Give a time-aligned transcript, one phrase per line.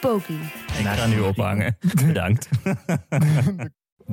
[0.00, 0.40] Poki.
[0.78, 1.76] Ik ga nu ophangen.
[2.06, 2.48] Bedankt.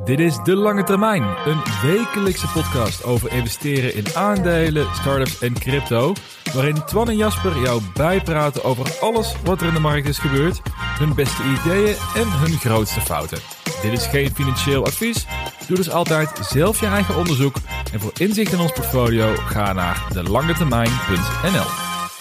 [0.03, 6.13] Dit is De Lange Termijn, een wekelijkse podcast over investeren in aandelen, startups en crypto.
[6.53, 10.62] Waarin Twan en Jasper jou bijpraten over alles wat er in de markt is gebeurd,
[10.99, 13.40] hun beste ideeën en hun grootste fouten.
[13.81, 15.26] Dit is geen financieel advies.
[15.67, 17.55] Doe dus altijd zelf je eigen onderzoek.
[17.93, 21.70] En voor inzicht in ons portfolio ga naar delangetermijn.nl.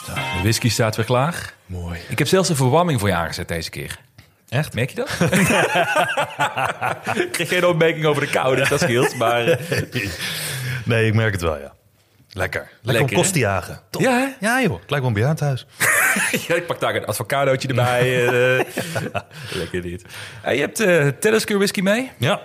[0.06, 1.53] Zo, de whisky staat weer klaar.
[1.66, 2.00] Mooi.
[2.08, 3.98] Ik heb zelfs een verwarming voor je aangezet deze keer.
[4.48, 4.74] Echt?
[4.74, 5.10] Merk je dat?
[7.24, 9.16] ik kreeg geen opmerking over de kou, dus dat scheelt.
[9.16, 9.82] Maar eh,
[10.84, 11.72] Nee, ik merk het wel, ja.
[12.32, 12.60] Lekker.
[12.60, 13.80] Lekker, Lekker, om kost te jagen.
[13.90, 14.02] Top.
[14.02, 14.26] ja, hè?
[14.46, 14.80] Ja, joh.
[14.80, 15.66] Het lijkt wel een bejaardhuis.
[16.48, 18.28] Ja, ik pak daar een avocadootje erbij.
[18.58, 18.64] eh.
[19.60, 20.04] Lekker dit.
[20.42, 22.10] Hey, je hebt eh Talisker whisky mee.
[22.18, 22.40] Ja.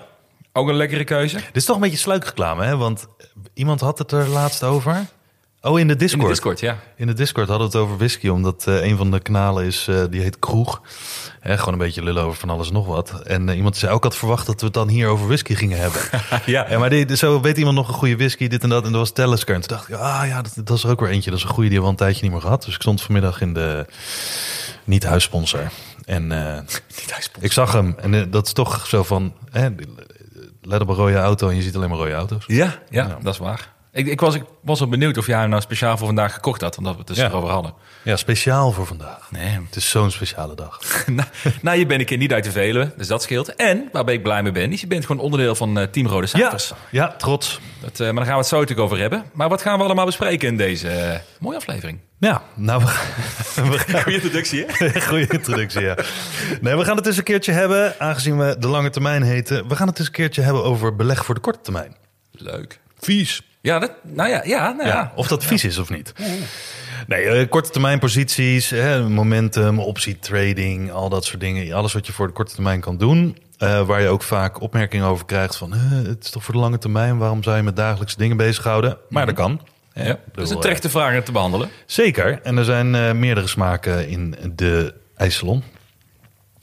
[0.54, 1.36] Ook een lekkere keuze.
[1.36, 2.78] Dit is toch een beetje sluikreclame, hè?
[2.78, 3.08] Want
[3.54, 5.06] iemand had het er laatst over.
[5.62, 6.22] Oh, in de In Discord.
[6.24, 6.78] de Discord, ja.
[6.96, 9.88] In de Discord hadden we het over whisky, omdat eh, een van de kanalen is,
[9.88, 10.82] eh, die heet Kroeg.
[11.40, 13.22] Hè, gewoon een beetje lullen over van alles en nog wat.
[13.24, 15.80] En eh, iemand zei ook had verwacht dat we het dan hier over whisky gingen
[15.80, 16.02] hebben.
[16.46, 16.66] ja.
[16.70, 18.86] Ja, maar die, zo weet iemand nog een goede whisky, dit en dat.
[18.86, 19.56] En dat was Talisker.
[19.56, 21.30] En toen dacht ik, ah ja, dat, dat is er ook weer eentje.
[21.30, 22.64] Dat is een goede die we al een tijdje niet meer gehad.
[22.66, 23.86] Dus ik stond vanmiddag in de
[24.84, 25.72] niet-huissponsor.
[26.06, 26.62] En eh,
[27.40, 27.96] ik zag hem.
[27.98, 29.70] En eh, dat is toch zo van, hè,
[30.62, 32.44] let op een rode auto en je ziet alleen maar rode auto's.
[32.48, 33.18] Ja, ja, Ja.
[33.22, 33.78] dat is waar.
[34.00, 36.62] Ik, ik, was, ik was wel benieuwd of jij hem nou speciaal voor vandaag gekocht
[36.62, 37.26] had, omdat we het dus Ja.
[37.26, 37.74] erover hadden.
[38.04, 39.32] Ja, speciaal voor vandaag.
[39.32, 39.50] Nee.
[39.66, 40.80] Het is zo'n speciale dag.
[41.08, 41.28] nou,
[41.62, 43.56] nou, je bent een keer niet uit de Veluwe, dus dat scheelt.
[43.56, 46.08] En, waar ben ik blij mee ben, is je bent gewoon onderdeel van eh, Team
[46.08, 46.74] Rode Cijfers.
[46.92, 47.60] ja, trots.
[47.82, 49.24] Dat, eh, maar daar gaan we het zo natuurlijk over hebben.
[49.34, 52.00] Maar wat gaan we allemaal bespreken in deze eh, mooie aflevering?
[52.20, 55.02] Ja, nou, we gaan, we gaan Goeie introductie, hè?
[55.10, 55.96] Goeie introductie, ja.
[56.62, 59.68] Nee, we gaan het eens een keertje hebben, aangezien we de lange termijn heten.
[59.68, 61.96] We gaan het eens een keertje hebben over beleg voor de korte termijn.
[62.32, 62.80] Leuk.
[63.00, 63.42] Vies.
[63.62, 64.96] Ja, dat, nou ja, ja, nou ja.
[64.96, 66.14] Ja, of dat vies is of niet.
[67.08, 71.74] Nee, eh, korte termijn posities, hè, momentum, optie trading, al dat soort dingen.
[71.74, 73.38] Alles wat je voor de korte termijn kan doen.
[73.58, 75.74] eh, waar je ook vaak opmerkingen over krijgt van...
[75.74, 78.98] "Huh, het is toch voor de lange termijn, waarom zou je met dagelijkse dingen bezighouden?
[79.10, 79.62] Maar dat kan.
[79.94, 81.70] Ja, dat is bedoel, een terechte vraag te behandelen.
[81.86, 82.40] Zeker.
[82.44, 85.64] En er zijn eh, meerdere smaken in de ijssalon.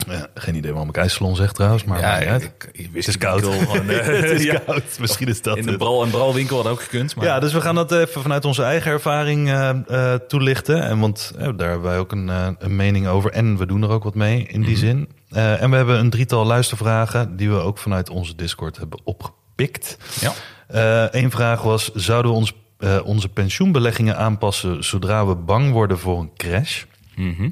[0.07, 3.41] Eh, geen idee waarom ik ijssalon zeg trouwens, maar ik, ik Het is koud.
[3.87, 4.59] het is ja.
[4.65, 4.99] koud.
[4.99, 7.15] Misschien is dat In de bral- en bralwinkel had ook gekund.
[7.15, 7.25] Maar...
[7.25, 10.83] Ja, dus we gaan dat even vanuit onze eigen ervaring eh, eh, toelichten.
[10.83, 12.27] En want eh, daar hebben wij ook een,
[12.59, 13.31] een mening over.
[13.31, 15.09] En we doen er ook wat mee in die zin.
[15.29, 19.97] Eh, en we hebben een drietal luistervragen die we ook vanuit onze Discord hebben opgepikt.
[20.19, 20.33] Ja.
[21.11, 22.53] Eén vraag was: zouden we ons,
[23.03, 26.83] onze pensioenbeleggingen aanpassen zodra we bang worden voor een crash?
[27.15, 27.41] Mhm.
[27.43, 27.51] Oeh.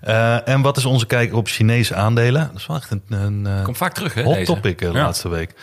[0.00, 2.46] Eh, en wat is onze kijk op Chinese aandelen?
[2.46, 4.22] Dat is wel echt een, een eh, Komt vaak terug, hè?
[4.22, 4.52] hot deze.
[4.52, 5.02] topic eh, de Ja.
[5.04, 5.54] laatste week.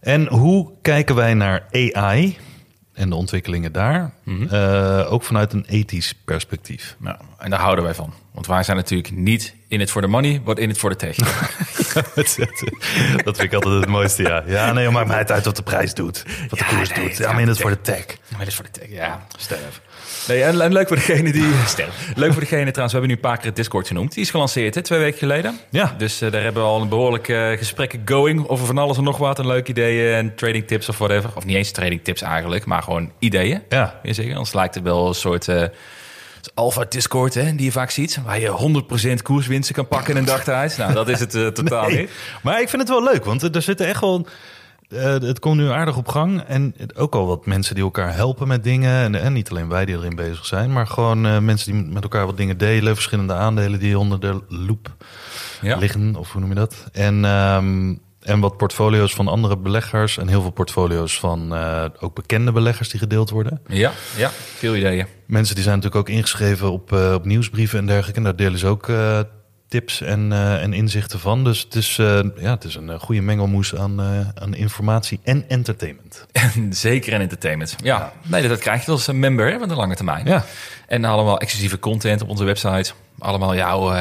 [0.00, 2.36] En hoe kijken wij naar AI
[2.92, 4.14] en de ontwikkelingen daar?
[4.24, 4.54] Mhm.
[5.08, 6.96] Ook vanuit een ethisch perspectief.
[6.98, 8.12] Nou, en daar houden wij van.
[8.32, 10.96] Want wij zijn natuurlijk niet in het voor de money, but in het voor de
[10.96, 11.16] tech.
[13.24, 14.42] dat vind ik altijd het mooiste, ja.
[14.46, 16.24] Ja, nee, maakt mij het uit wat de prijs doet.
[16.48, 17.16] Wat de Ja, koers nee, doet.
[17.16, 18.04] ja, maar in het voor de tech.
[18.30, 19.26] maar dit is voor de tech, ja.
[19.38, 19.80] Sterf.
[20.28, 21.52] Nee, en, en leuk voor degene die...
[21.66, 21.86] Stel.
[22.14, 24.12] Leuk voor degene trouwens, we hebben nu een paar keer het Discord genoemd.
[24.14, 25.58] Die is gelanceerd, hè, twee weken geleden.
[25.70, 25.94] Ja.
[25.98, 29.04] Dus eh, daar hebben we al een behoorlijk eh, gesprekken going over van alles en
[29.04, 29.38] nog wat.
[29.38, 31.30] En leuke ideeën en trading tips of whatever.
[31.34, 33.62] Of niet eens trading tips eigenlijk, maar gewoon ideeën.
[33.68, 34.00] Ja.
[34.02, 34.32] Zeggen.
[34.32, 35.48] Anders lijkt het wel een soort...
[35.48, 35.62] eh
[36.54, 38.20] Alpha Discord, hè, die je vaak ziet.
[38.24, 38.82] Waar je
[39.18, 40.76] 100% koerswinsten kan pakken in een dag.
[40.76, 41.98] Nou, dat is het eh, totaal Nee.
[41.98, 42.10] niet.
[42.42, 44.26] Maar ik vind het wel leuk, want er zitten echt wel...
[44.88, 46.40] eh, het komt nu aardig op gang.
[46.46, 49.02] En ook al wat mensen die elkaar helpen met dingen.
[49.02, 50.72] En, en niet alleen wij die erin bezig zijn.
[50.72, 52.94] Maar gewoon eh, mensen die met elkaar wat dingen delen.
[52.94, 54.94] Verschillende aandelen die onder de loep
[55.60, 55.76] Ja.
[55.76, 56.16] liggen.
[56.16, 56.74] Of hoe noem je dat?
[56.92, 57.94] En, ehm,
[58.24, 60.18] en wat portfolio's van andere beleggers.
[60.18, 63.60] En heel veel portfolio's van eh, ook bekende beleggers die gedeeld worden.
[63.66, 65.06] Ja, ja, veel ideeën.
[65.26, 68.18] Mensen die zijn natuurlijk ook ingeschreven op, eh, op nieuwsbrieven en dergelijke.
[68.18, 69.20] En daar delen ze ook eh,
[69.68, 71.44] tips en, en inzichten van.
[71.44, 74.00] Dus het is, ja, het is een goede mengelmoes aan,
[74.34, 76.26] aan informatie en entertainment.
[76.70, 77.76] Zeker in entertainment.
[77.82, 80.26] Ja, nee, dat krijg je als een member hè, van de lange termijn.
[80.26, 80.44] Ja.
[80.86, 82.92] En allemaal exclusieve content op onze website.
[83.18, 83.94] Allemaal jouw,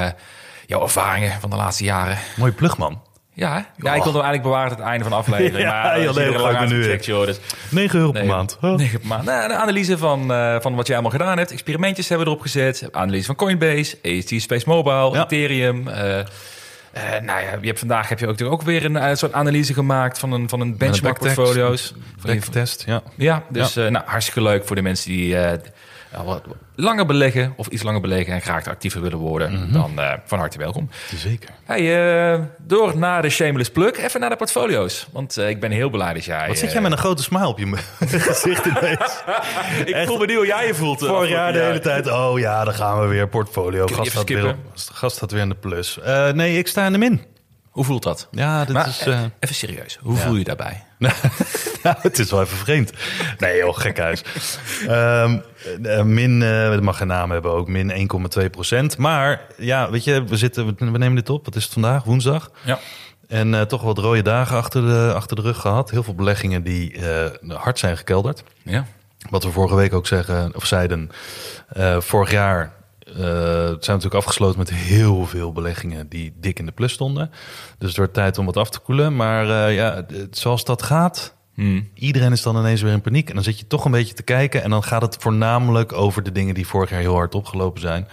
[0.66, 2.18] jouw ervaringen van de laatste jaren.
[2.36, 3.02] Mooi plug, man.
[3.36, 5.58] Ja, ja ik wil hem eigenlijk bewaren tot het einde van de aflevering.
[5.68, 7.40] Ja, maar joh, als nee, je lang nu uitgecheckt, joh, dus,
[7.70, 8.58] 9 euro per maand.
[8.62, 9.26] Nee, per maand.
[9.26, 11.52] Nou, de analyse van, eh, van wat jij allemaal gedaan hebt.
[11.52, 12.88] Experimentjes hebben we erop gezet.
[12.92, 15.24] Analyse van Coinbase, AST Space Mobile, Ja.
[15.24, 15.88] Ethereum.
[15.88, 16.20] eh,
[16.94, 19.74] Eh, nou ja, je hebt, vandaag heb je ook, ook weer een eh, soort analyse
[19.74, 21.94] gemaakt van een, van een benchmark portfolio's.
[22.26, 23.02] Backtest, ja.
[23.18, 25.60] Ja, dus eh, nou, hartstikke leuk voor de mensen die eh,
[26.14, 26.44] ja, wat
[26.76, 29.52] langer beleggen of iets langer beleggen en graag actiever willen worden.
[29.52, 29.74] Mhm.
[29.74, 30.90] Dan eh, van harte welkom.
[31.16, 31.50] Zeker.
[31.64, 33.98] Hey, eh, door naar de shameless plug.
[33.98, 35.08] Even naar de portfolio's.
[35.12, 36.48] Want eh, ik ben heel blij dat jij...
[36.48, 39.24] Wat zit jij met een grote smile op je gezicht ineens?
[40.00, 41.00] Ik voel me niet hoe jij je voelt.
[41.00, 43.28] Vorig jaar de hele tijd, oh ja, dan gaan we weer.
[43.28, 44.56] Portfolio, gast staat, weer,
[44.92, 46.00] gast staat weer in de plus.
[46.34, 47.33] Nee, ik sta in de min.
[47.74, 48.28] Hoe voelt dat?
[48.32, 49.00] Ja, Maar, is...
[49.00, 49.98] eh, eh, even serieus.
[50.02, 50.84] Hoe voel je daarbij?
[50.98, 51.14] ja,
[52.02, 52.92] het is wel even vreemd.
[53.38, 54.24] Nee joh, gekhuis.
[54.88, 55.38] Ehm
[55.84, 58.10] eh, min, dat mag geen naam hebben ook, min
[58.42, 58.98] 1,2 procent.
[58.98, 61.46] Maar ja, weet je, we, zitten, we nemen dit op.
[61.46, 62.04] Wat is het vandaag?
[62.04, 62.52] Woensdag.
[62.64, 62.80] Ja.
[63.28, 65.90] En toch wat rode dagen achter de, achter de rug gehad.
[65.90, 67.00] Heel veel beleggingen die
[67.48, 68.44] hard zijn gekelderd.
[68.64, 68.86] Ja.
[69.30, 71.12] Wat we vorige week ook zeggen, of zeiden.
[72.00, 72.74] vorig jaar
[73.08, 77.30] eh, zijn we natuurlijk afgesloten met heel veel beleggingen die dik in de plus stonden.
[77.78, 79.16] Dus het wordt tijd om wat af te koelen.
[79.16, 81.90] Maar eh, ja, het- zoals dat gaat, Hmm.
[81.94, 83.28] iedereen is dan ineens weer in paniek.
[83.30, 84.64] En dan zit je toch een beetje te kijken.
[84.64, 88.08] En dan gaat het voornamelijk over de dingen die vorig jaar heel hard opgelopen zijn.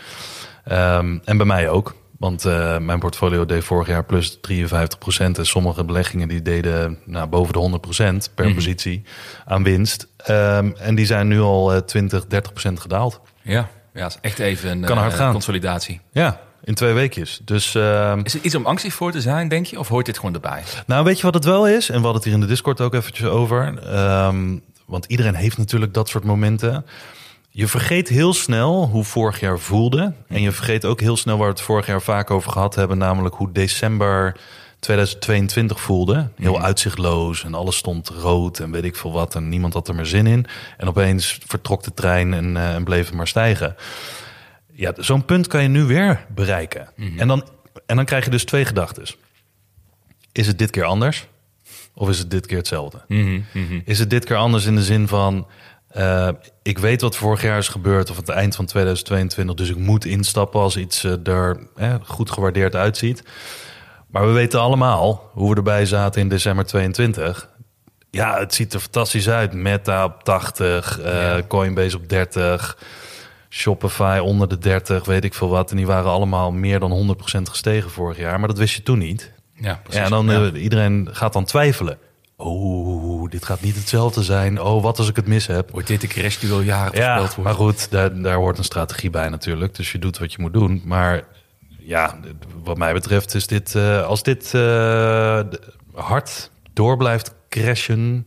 [0.65, 1.95] Ehm, en bij mij ook.
[2.19, 7.27] Want eh, mijn portfolio deed vorig jaar plus 53% En sommige beleggingen die deden nou,
[7.29, 9.03] boven de 100% per positie
[9.45, 10.07] aan winst.
[10.17, 13.21] Ehm, en die zijn nu al eh, 20, 30% gedaald.
[13.43, 13.69] Ja.
[13.95, 15.33] Ja, is echt even een Kan hard eh, gaan.
[15.33, 16.01] consolidatie.
[16.13, 17.41] Ja, in twee weekjes.
[17.45, 19.79] Dus ehm, Is er iets om angstig voor te zijn, denk je?
[19.79, 20.63] Of hoort dit gewoon erbij?
[20.87, 21.89] Nou, weet je wat het wel is?
[21.89, 23.79] En we hadden het hier in de Discord ook eventjes over.
[23.93, 24.57] Ehm,
[24.87, 26.87] want iedereen heeft natuurlijk dat soort momenten.
[27.51, 30.13] Je vergeet heel snel hoe vorig jaar voelde.
[30.29, 32.99] En je vergeet ook heel snel waar we het vorig jaar vaak over gehad hebben.
[32.99, 34.37] Namelijk hoe december
[34.81, 36.29] 2022 voelde.
[36.37, 39.35] Heel uitzichtloos en alles stond rood en weet ik veel wat.
[39.35, 40.47] En niemand had er meer zin in.
[40.77, 43.77] En opeens vertrok de trein en, eh, en bleef het maar stijgen.
[44.73, 46.89] Ja, zo'n punt kan je nu weer bereiken.
[47.17, 47.49] en, dan,
[47.87, 49.05] en dan krijg je dus twee gedachten.
[50.33, 51.27] Is het dit keer anders?
[51.95, 53.01] Of is het dit keer hetzelfde?
[53.85, 55.47] Is het dit keer anders in de zin van...
[55.89, 56.29] eh,
[56.63, 58.11] ik weet wat vorig jaar is gebeurd...
[58.11, 59.57] of het eind van 2022...
[59.57, 63.23] dus ik moet instappen als iets eh, er eh, goed gewaardeerd uitziet.
[64.11, 67.49] Maar we weten allemaal hoe we erbij zaten in december 22.
[68.11, 69.53] Ja, het ziet er fantastisch uit.
[69.53, 72.77] Meta op 80, eh, Coinbase op 30...
[73.53, 75.71] Shopify onder de 30, weet ik veel wat.
[75.71, 78.39] En die waren allemaal meer dan 100% gestegen vorig jaar.
[78.39, 79.33] Maar dat wist je toen niet.
[79.55, 79.99] Ja, precies.
[80.01, 80.51] Ja, en dan Ja.
[80.53, 81.99] eh, iedereen gaat dan twijfelen.
[82.37, 84.61] Oh, dit gaat niet hetzelfde zijn.
[84.61, 85.71] Oh, wat als ik het mis heb?
[85.71, 87.59] Wordt dit de crash die al jaren Ja, voorspeld wordt?
[87.59, 89.75] maar goed, daar, daar hoort een strategie bij natuurlijk.
[89.75, 90.83] Dus je doet wat je moet doen.
[90.85, 91.23] Maar
[91.91, 92.19] ja,
[92.63, 93.75] wat mij betreft is dit...
[93.75, 95.41] eh, als dit eh,
[95.95, 98.27] hard door blijft crashen...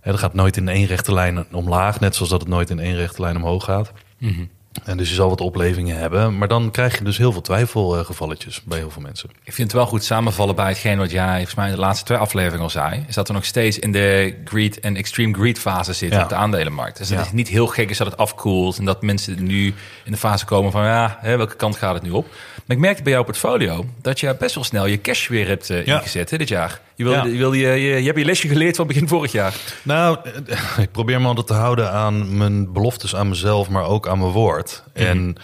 [0.00, 2.00] En dat gaat nooit in één rechte lijn omlaag.
[2.00, 3.92] Net zoals dat het nooit in één rechte lijn omhoog gaat.
[4.18, 4.44] Mhm.
[4.84, 6.38] En dus je zal wat oplevingen hebben.
[6.38, 9.30] Maar dan krijg je dus heel veel twijfelgevalletjes bij heel veel mensen.
[9.44, 12.04] Ik vind het wel goed samenvallen bij hetgeen wat jij volgens mij in de laatste
[12.04, 13.04] twee afleveringen al zei.
[13.08, 16.24] Is dat we nog steeds in de greed en extreme greed fase zitten Ja.
[16.24, 16.98] op de aandelenmarkt.
[16.98, 17.24] Dus dat Ja.
[17.24, 20.44] het niet heel gek is dat het afkoelt en dat mensen nu in de fase
[20.44, 22.26] komen van ja, hè, welke kant gaat het nu op?
[22.66, 25.70] Maar ik merkte bij jouw portfolio dat je best wel snel je cash weer hebt
[25.70, 25.96] eh, Ja.
[25.96, 26.80] ingezet hè, dit jaar.
[26.94, 27.24] Je, wilde, Ja.
[27.32, 29.54] je, wilde, je, je, je hebt je lesje geleerd van begin vorig jaar.
[29.82, 34.08] Nou, eh, ik probeer me altijd te houden aan mijn beloftes aan mezelf, maar ook
[34.08, 34.67] aan mijn woord.
[34.92, 35.36] En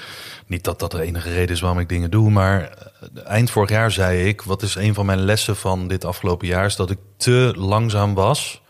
[0.46, 3.70] niet dat dat de enige reden is waarom ik dingen doe, maar eh, eind vorig
[3.70, 6.90] jaar zei ik, wat is een van mijn lessen van dit afgelopen jaar, is dat
[6.90, 8.62] ik te langzaam was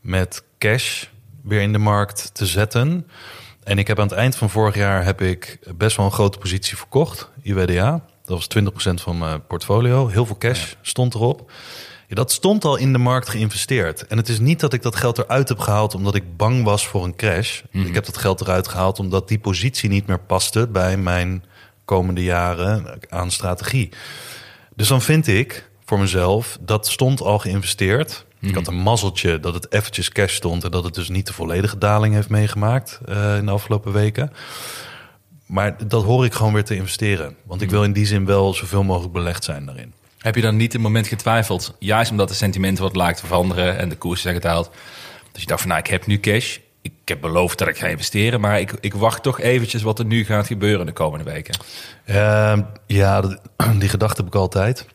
[0.00, 1.04] met cash
[1.42, 3.06] weer in de markt te zetten.
[3.64, 6.38] En ik heb aan het eind van vorig jaar heb ik best wel een grote
[6.38, 8.04] positie verkocht, IWDA.
[8.24, 8.48] Dat was
[8.90, 10.08] 20% van mijn portfolio.
[10.08, 11.50] Heel veel cash stond erop.
[12.12, 14.06] Ja, dat stond al in de markt geïnvesteerd.
[14.06, 16.86] En het is niet dat ik dat geld eruit heb gehaald omdat ik bang was
[16.86, 17.62] voor een crash.
[17.70, 21.44] Ik heb dat geld eruit gehaald omdat die positie niet meer paste bij mijn
[21.84, 23.88] komende jaren aan strategie.
[24.76, 28.24] Dus dan vind ik voor mezelf, dat stond al geïnvesteerd.
[28.40, 31.32] Ik had een mazzeltje dat het eventjes cash stond en dat het dus niet de
[31.32, 34.32] volledige daling heeft meegemaakt eh, in de afgelopen weken.
[35.46, 37.36] Maar dat hoor ik gewoon weer te investeren.
[37.44, 39.92] Want ik wil in die zin wel zoveel mogelijk belegd zijn daarin.
[40.22, 43.78] Heb je dan niet een moment getwijfeld, juist omdat de sentimenten wat lijkt te veranderen
[43.78, 44.70] en de koersen zijn gedaald,
[45.32, 47.86] dat je dacht van nou, ik heb nu cash, ik heb beloofd dat ik ga
[47.86, 51.54] investeren, maar ik, ik wacht toch eventjes wat er nu gaat gebeuren de komende weken.
[52.04, 53.38] Ehm, ja,
[53.78, 54.86] die gedachte heb ik altijd.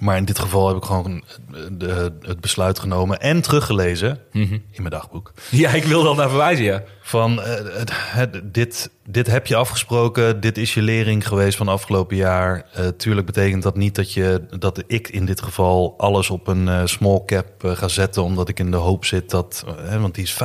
[0.00, 4.18] Maar in dit geval heb ik gewoon eh, de, het besluit genomen en teruggelezen
[4.48, 5.32] in mijn dagboek.
[5.50, 6.82] Ja, ik wil al naar verwijzen, ja.
[7.02, 10.40] Van eh, dit, dit heb je afgesproken.
[10.40, 12.64] Dit is je lering geweest van afgelopen jaar.
[12.72, 16.68] Eh, tuurlijk betekent dat niet dat, je, dat ik in dit geval alles op een
[16.68, 18.22] eh, small cap eh, ga zetten.
[18.22, 19.64] Omdat ik in de hoop zit dat.
[19.90, 20.36] eh, want die is 50%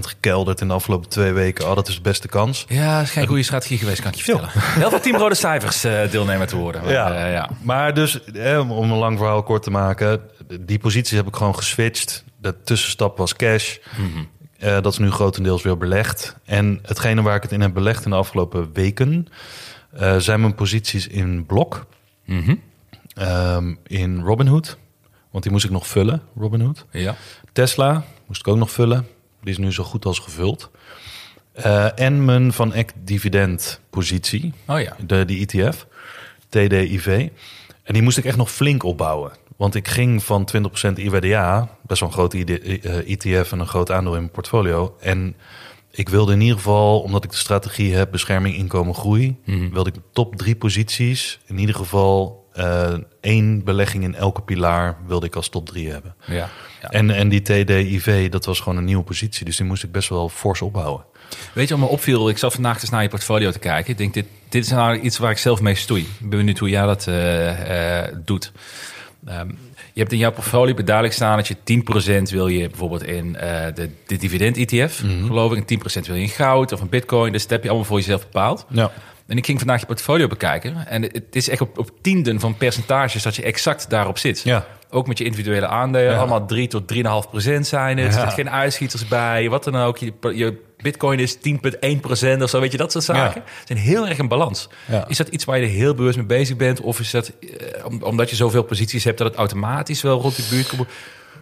[0.00, 1.68] gekelderd in de afgelopen twee weken.
[1.68, 2.64] Oh, dat is de beste kans.
[2.68, 4.50] Ja, dat is geen goede strategie geweest, kan ik je vertellen.
[4.54, 6.82] Heel veel teamrode cijfers deelnemer te worden.
[6.82, 7.26] Maar, Ja.
[7.26, 7.50] ja.
[7.62, 8.20] Maar dus,
[8.58, 10.20] om- een lang verhaal kort te maken.
[10.60, 12.24] Die posities heb ik gewoon geswitcht.
[12.40, 13.76] De tussenstap was cash.
[14.64, 16.36] Eh, dat is nu grotendeels weer belegd.
[16.44, 19.26] En hetgene waar ik het in heb belegd in de afgelopen weken...
[19.92, 21.86] eh, zijn mijn posities in Blok.
[22.24, 22.54] Mhm.
[23.14, 24.78] Ehm, in Robinhood.
[25.30, 26.86] Want die moest ik nog vullen, Robinhood.
[26.90, 27.14] ja.
[27.52, 29.06] Tesla moest ik ook nog vullen.
[29.42, 30.70] Die is nu zo goed als gevuld.
[31.52, 34.52] Eh, en mijn Van Eck dividend positie.
[34.66, 34.96] Oh ja.
[35.06, 35.86] De, die ETF,
[36.48, 37.28] TDIV.
[37.82, 39.32] En die moest ik echt nog flink opbouwen.
[39.56, 40.48] Want ik ging van
[40.88, 44.30] 20% IWDA, best wel een grote ID eh, ETF en een groot aandeel in mijn
[44.30, 44.96] portfolio.
[45.00, 45.36] En
[45.90, 49.36] ik wilde in ieder geval, omdat ik de strategie heb, bescherming, inkomen, groei,
[49.72, 55.26] wilde ik top drie posities, in ieder geval eh, één belegging in elke pilaar, wilde
[55.26, 56.14] ik als top drie hebben.
[56.26, 56.48] Ja.
[56.80, 56.88] ja.
[56.88, 60.08] En, en die TDIV, dat was gewoon een nieuwe positie, dus die moest ik best
[60.08, 61.04] wel fors opbouwen.
[61.52, 62.28] Weet je wat me opviel?
[62.28, 63.90] Ik zat vandaag dus naar je portfolio te kijken.
[63.90, 66.02] Ik denk, dit, dit is nou iets waar ik zelf mee stoei.
[66.02, 68.52] Ik ben benieuwd hoe jij dat eh, eh, doet.
[69.26, 69.48] Ehm,
[69.92, 73.74] je hebt in jouw portfolio duidelijk staan dat je 10% wil je bijvoorbeeld in eh,
[73.74, 75.70] de, de dividend-ETF, geloof ik.
[75.70, 77.32] En 10% wil je in goud of een bitcoin.
[77.32, 78.66] Dus dat heb je allemaal voor jezelf bepaald.
[78.68, 78.90] Ja.
[79.26, 80.86] En ik ging vandaag je portfolio bekijken.
[80.86, 84.40] En het is echt op, op tienden van percentages dat je exact daarop zit.
[84.40, 84.66] Ja.
[84.90, 86.12] Ook met je individuele aandelen.
[86.12, 86.18] Ja.
[86.18, 87.00] Allemaal 3 tot 3,5
[87.30, 88.06] procent zijn het.
[88.06, 89.48] Er zitten geen uitschieters bij.
[89.48, 89.98] Wat dan ook.
[89.98, 92.60] Je, je bitcoin is 10,1 procent of zo.
[92.60, 93.42] Weet je, dat soort zaken.
[93.44, 93.50] Ja.
[93.60, 94.68] Het is een heel erg een balans.
[94.88, 95.08] Ja.
[95.08, 96.80] Is dat iets waar je er heel bewust mee bezig bent?
[96.80, 99.18] Of is dat eh, om- omdat je zoveel posities hebt...
[99.18, 100.88] dat het automatisch wel rond die buurt komt?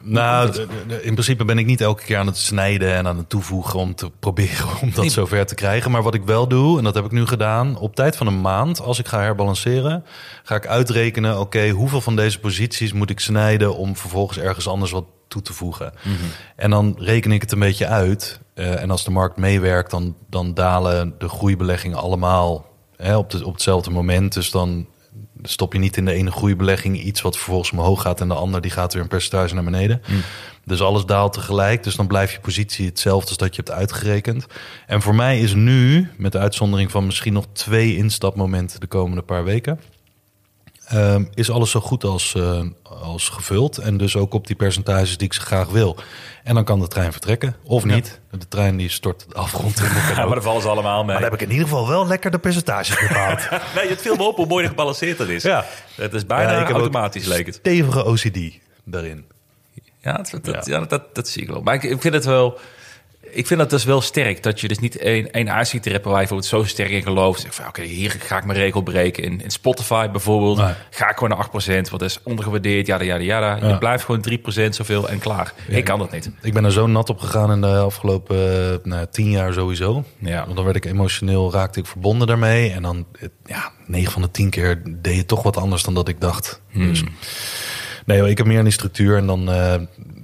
[0.05, 0.67] Nou,
[1.03, 3.95] in principe ben ik niet elke keer aan het snijden en aan het toevoegen om
[3.95, 5.91] te proberen om dat zover te krijgen.
[5.91, 8.41] Maar wat ik wel doe, en dat heb ik nu gedaan, op tijd van een
[8.41, 10.05] maand, als ik ga herbalanceren,
[10.43, 14.91] ga ik uitrekenen, oké, hoeveel van deze posities moet ik snijden om vervolgens ergens anders
[14.91, 15.93] wat toe te voegen.
[16.57, 18.41] En dan reken ik het een beetje uit.
[18.55, 23.47] Eh, en als de markt meewerkt, dan, dan dalen de groeibeleggingen allemaal hè, op, de,
[23.47, 24.33] op hetzelfde moment.
[24.33, 24.87] Dus dan
[25.43, 28.61] stop je niet in de ene groeibelegging iets wat vervolgens omhoog gaat en de ander
[28.61, 30.03] die gaat weer een percentage naar beneden.
[30.65, 31.83] Dus alles daalt tegelijk.
[31.83, 34.47] Dus dan blijft je positie hetzelfde als dat je hebt uitgerekend.
[34.87, 39.23] En voor mij is nu, met de uitzondering van misschien nog twee instapmomenten de komende
[39.23, 39.81] paar weken,
[40.87, 43.79] ehm, is alles zo goed als, eh, als gevuld.
[43.79, 45.97] En dus ook op die percentages die ik zo graag wil.
[46.45, 47.57] En dan kan de trein vertrekken.
[47.65, 48.21] Of niet.
[48.31, 49.85] De trein die stort de afgrond in.
[50.17, 51.07] Ja, maar daar vallen ze allemaal mee.
[51.07, 53.49] Maar dan heb ik in ieder geval wel lekker de percentages bepaald.
[53.75, 55.43] Nee, het viel me op hoe mooi gebalanceerd dat is.
[55.43, 55.65] Ja.
[55.95, 57.55] Het is bijna Ja, ik automatisch, leek het.
[57.55, 58.39] Stevige OCD
[58.85, 59.25] daarin.
[60.01, 60.79] Ja, dat, dat, Ja.
[60.79, 60.85] ja.
[60.87, 61.63] dat, dat zie ik wel.
[61.63, 62.59] Maar ik, ik vind het wel...
[63.35, 64.43] Ik vind dat dus wel sterk.
[64.43, 67.41] Dat je dus niet één, één hebt waar je bijvoorbeeld zo sterk in gelooft.
[67.41, 69.23] Zeg van, oké, hier ga ik mijn regel breken.
[69.25, 70.73] In, in Spotify bijvoorbeeld Nee.
[70.91, 71.51] ga ik gewoon naar 8%.
[71.75, 73.57] Want dat is ondergewaardeerd, jada, jada, jada.
[73.57, 73.79] Je Ja.
[73.79, 75.53] blijft gewoon 3% zoveel en klaar.
[75.69, 76.31] ik kan dat niet.
[76.43, 78.37] Ik ben er zo nat op gegaan in de afgelopen
[78.73, 80.05] eh, nou, tien jaar sowieso.
[80.19, 80.43] Ja.
[80.45, 82.71] Want dan werd ik emotioneel, raakte ik verbonden daarmee.
[82.71, 83.07] En dan,
[83.45, 86.61] ja, negen van de tien keer deed je toch wat anders dan dat ik dacht.
[86.71, 86.89] Hmm.
[86.89, 87.03] Dus,
[88.07, 89.17] nee ik heb meer aan die structuur.
[89.17, 89.75] En dan, eh,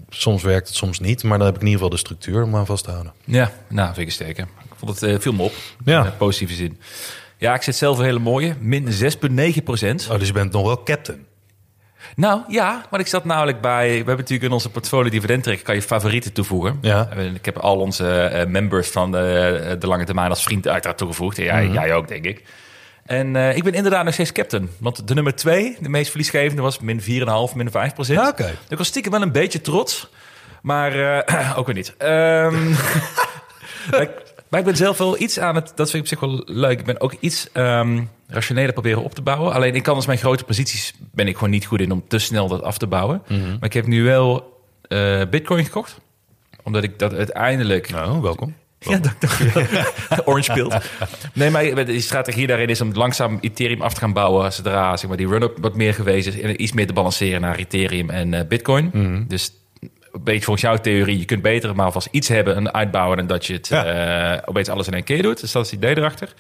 [0.09, 1.23] soms werkt het, soms niet.
[1.23, 3.13] Maar dan heb ik in ieder geval de structuur om aan vast te houden.
[3.25, 4.39] Ja, nou, vind ik.
[4.39, 4.47] Ik
[4.77, 5.53] vond het eh, viel me op.
[5.85, 6.01] Ja.
[6.01, 6.81] In eh, positieve zin.
[7.37, 8.55] Ja, ik zit zelf een hele mooie.
[8.61, 8.87] Min
[9.57, 10.09] 6,9 procent.
[10.11, 11.27] Oh, dus je bent nog wel captain.
[12.17, 13.89] Nou ja, maar ik zat namelijk bij.
[13.89, 16.79] We hebben natuurlijk in onze portfolio dividend trekken kan je favorieten toevoegen.
[16.81, 17.11] Ja.
[17.35, 21.39] Ik heb al onze eh, members van de, de lange termijn als vriend uiteraard toegevoegd.
[21.39, 21.73] En jij, Mhm.
[21.73, 22.43] jij ook, denk ik.
[23.09, 24.71] En eh, ik ben inderdaad nog steeds captain.
[24.79, 27.07] Want de nummer twee, de meest verliesgevende, was min 4,5,
[27.55, 28.19] min 5 procent.
[28.19, 28.55] Ja, oké.
[28.69, 30.09] Ik was stiekem wel een beetje trots.
[30.63, 31.95] Maar eh, ook weer niet.
[31.99, 32.69] Ehm,
[34.51, 35.73] maar, ik, ben zelf wel iets aan het...
[35.75, 36.79] Dat vind ik op zich wel leuk.
[36.79, 39.53] Ik ben ook iets ehm rationeler proberen op te bouwen.
[39.53, 40.95] Alleen ik kan als mijn grote posities...
[41.13, 43.23] ben ik gewoon niet goed in om te snel dat af te bouwen.
[43.29, 45.99] Maar ik heb nu wel eh, bitcoin gekocht.
[46.63, 47.91] Omdat ik dat uiteindelijk...
[47.91, 48.55] Nou, welkom.
[48.81, 49.93] Ja, dank, je.
[50.25, 50.75] Orange pilt.
[51.33, 54.53] Nee, maar die strategie daarin is om langzaam Ethereum af te gaan bouwen...
[54.53, 56.41] zodra zeg maar, die run-up wat meer geweest is...
[56.41, 58.91] en iets meer te balanceren naar Ethereum en eh, bitcoin.
[59.29, 59.53] Dus
[60.13, 61.19] een beetje volgens jouw theorie...
[61.19, 63.17] je kunt beter maar alvast iets hebben en uitbouwen...
[63.17, 65.41] dan dat je het eh, opeens alles in één keer doet.
[65.41, 66.33] Dus dat is het idee erachter.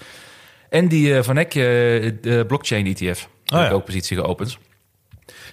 [0.68, 3.28] En die eh, Van Eck, de blockchain ETF...
[3.44, 3.70] heb Oh, ik ja.
[3.70, 4.58] ook positie geopend.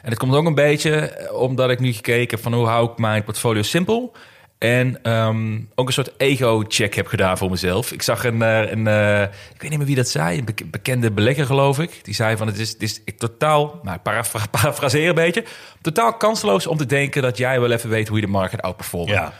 [0.01, 2.97] En het komt ook een beetje omdat ik nu gekeken heb van hoe hou ik
[2.97, 4.15] mijn portfolio simpel.
[4.57, 7.91] En ehm, ook een soort ego-check heb gedaan voor mezelf.
[7.91, 9.21] Ik zag een, eh, een eh,
[9.53, 11.99] ik weet niet meer wie dat zei, een bek- bekende belegger geloof ik.
[12.03, 15.43] Die zei van het is, het is totaal, nou parafra parafraseer een beetje,
[15.81, 18.61] totaal kansloos om te denken dat jij wel even weet hoe je de markt gaat
[18.61, 19.13] outperformen.
[19.13, 19.33] Ja.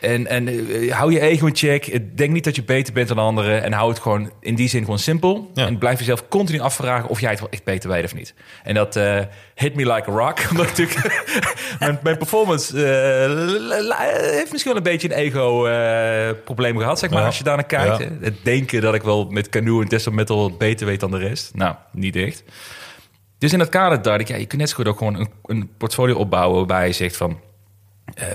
[0.00, 2.00] En, en eh, hou je ego in check.
[2.16, 3.62] Denk niet dat je beter bent dan anderen.
[3.62, 5.50] En hou het gewoon in die zin gewoon simpel.
[5.54, 5.66] Ja.
[5.66, 8.34] En blijf jezelf continu afvragen of jij het wel echt beter weet of niet.
[8.62, 9.20] En dat eh,
[9.54, 10.38] hit me like a rock.
[10.50, 11.24] Omdat ik natuurlijk
[11.80, 16.98] mijn, mijn performance eh, heeft misschien wel een beetje een ego-probleem gehad.
[16.98, 17.26] Zeg maar, Ja.
[17.26, 17.98] als je daar naar kijkt.
[17.98, 18.08] Ja.
[18.20, 21.54] Het denken dat ik wel met canoe en Tesla Metal beter weet dan de rest.
[21.54, 22.44] Nou, niet echt.
[23.38, 25.28] Dus in dat kader dacht ik, ja, je kunt net zo goed ook gewoon een,
[25.44, 27.40] een portfolio opbouwen waarbij je zegt van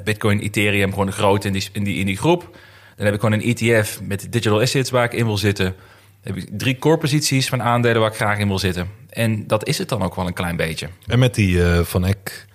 [0.04, 2.58] Bitcoin, Ethereum, gewoon groot in die, in, die, in die groep.
[2.96, 5.66] Dan heb ik gewoon een ETF met digital assets waar ik in wil zitten.
[5.66, 8.88] Dan heb ik drie core posities van aandelen waar ik graag in wil zitten.
[9.10, 10.90] En dat is het dan ook wel een klein beetje.
[11.08, 12.46] En met die eh, Van Eck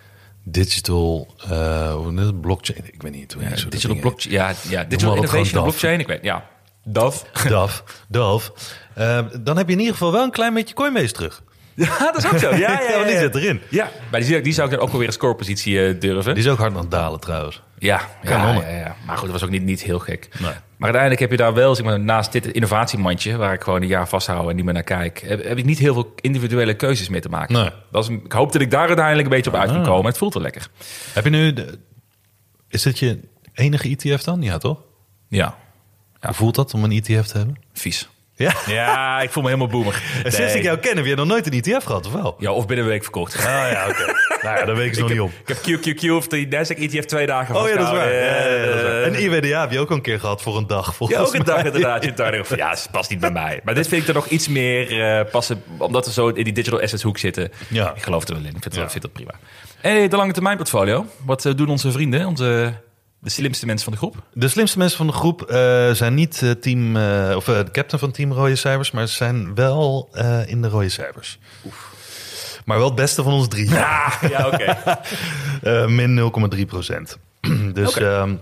[0.45, 2.81] Digital eh, blockchain.
[2.93, 6.01] Ik weet niet hoe Ja, je zo digital blockchain, ja, ja, digital innovation blockchain.
[6.01, 6.49] Ik weet, ja,
[6.85, 7.25] DAF.
[7.49, 7.85] DAF.
[8.09, 8.53] DAF.
[8.95, 11.43] Eh, dan heb je in ieder geval wel een klein beetje Coinbase terug.
[11.79, 12.51] Ja, dat is ook zo.
[12.51, 13.61] Ja, ja, ja, die zit erin.
[13.69, 16.35] Ja, maar die, die zou ik dan ook wel weer een scorepositie eh, durven.
[16.35, 17.63] Die is ook hard aan het dalen trouwens.
[17.79, 18.97] Ja, ja, ja, ja.
[19.07, 20.29] maar goed, dat was ook niet, niet heel gek.
[20.33, 20.51] Nee.
[20.51, 23.89] Maar uiteindelijk heb je daar wel, zeg maar, naast dit innovatiemandje, waar ik gewoon een
[23.89, 27.09] jaar vasthoud en niet meer naar kijk, heb, heb ik niet heel veel individuele keuzes
[27.09, 27.55] mee te maken.
[27.55, 27.71] Nee.
[27.91, 29.87] Dat is, ik hoop dat ik daar uiteindelijk een beetje op uit kan Ah.
[29.87, 30.07] komen.
[30.07, 30.69] Het voelt wel lekker.
[31.13, 31.53] Heb je nu...
[31.53, 31.79] De,
[32.69, 33.21] is dit je
[33.55, 34.43] enige ETF dan?
[34.43, 34.79] Ja, toch?
[35.29, 35.57] Ja,
[36.21, 37.57] Hoe voelt dat om een ETF te hebben?
[37.73, 38.09] vies.
[38.39, 38.53] Ja.
[38.67, 40.03] Ja, ik voel me helemaal boomer.
[40.25, 42.37] En sinds ik jou ken, heb je nog nooit een ETF gehad, of wel?
[42.39, 43.37] Ja, of binnen een week verkocht.
[43.37, 44.05] Ah ja, oké.
[44.45, 45.31] nou ja, daar weet ik nog niet op.
[45.47, 48.01] Ik heb QQQ of de Nasdaq ETF twee dagen Oh ja, dat is waar.
[48.03, 48.51] vastgehouden.
[48.51, 49.03] Ja, ja, dat is waar.
[49.03, 51.35] En IWDA heb je ook al een keer gehad voor een dag, Ja, volgens ook
[51.35, 52.05] een dag inderdaad.
[52.05, 53.61] Je van, ja, het past niet bij mij.
[53.65, 56.53] Maar dit vind ik er nog iets meer eh, passen, omdat we zo in die
[56.53, 57.51] digital assets hoek zitten.
[57.69, 57.93] Ja.
[57.97, 58.55] Ik geloof er wel in.
[58.57, 58.87] Ik vind, Ja.
[58.93, 59.35] het prima.
[59.81, 61.07] En de lange termijn portfolio.
[61.25, 62.73] Wat eh, doen onze vrienden, onze,
[63.21, 64.23] de slimste mensen van de groep?
[64.33, 68.01] De slimste mensen van de groep eh, zijn niet eh, team, eh, of, de captain
[68.01, 71.39] van team Rode Cijfers, maar ze zijn wel eh, in de Rode Cijfers.
[72.65, 73.71] Maar wel het beste van ons drie.
[73.71, 74.77] Ja, ja oké.
[75.63, 77.19] Eh, min 0,3 procent.
[77.73, 78.35] dus, ehm,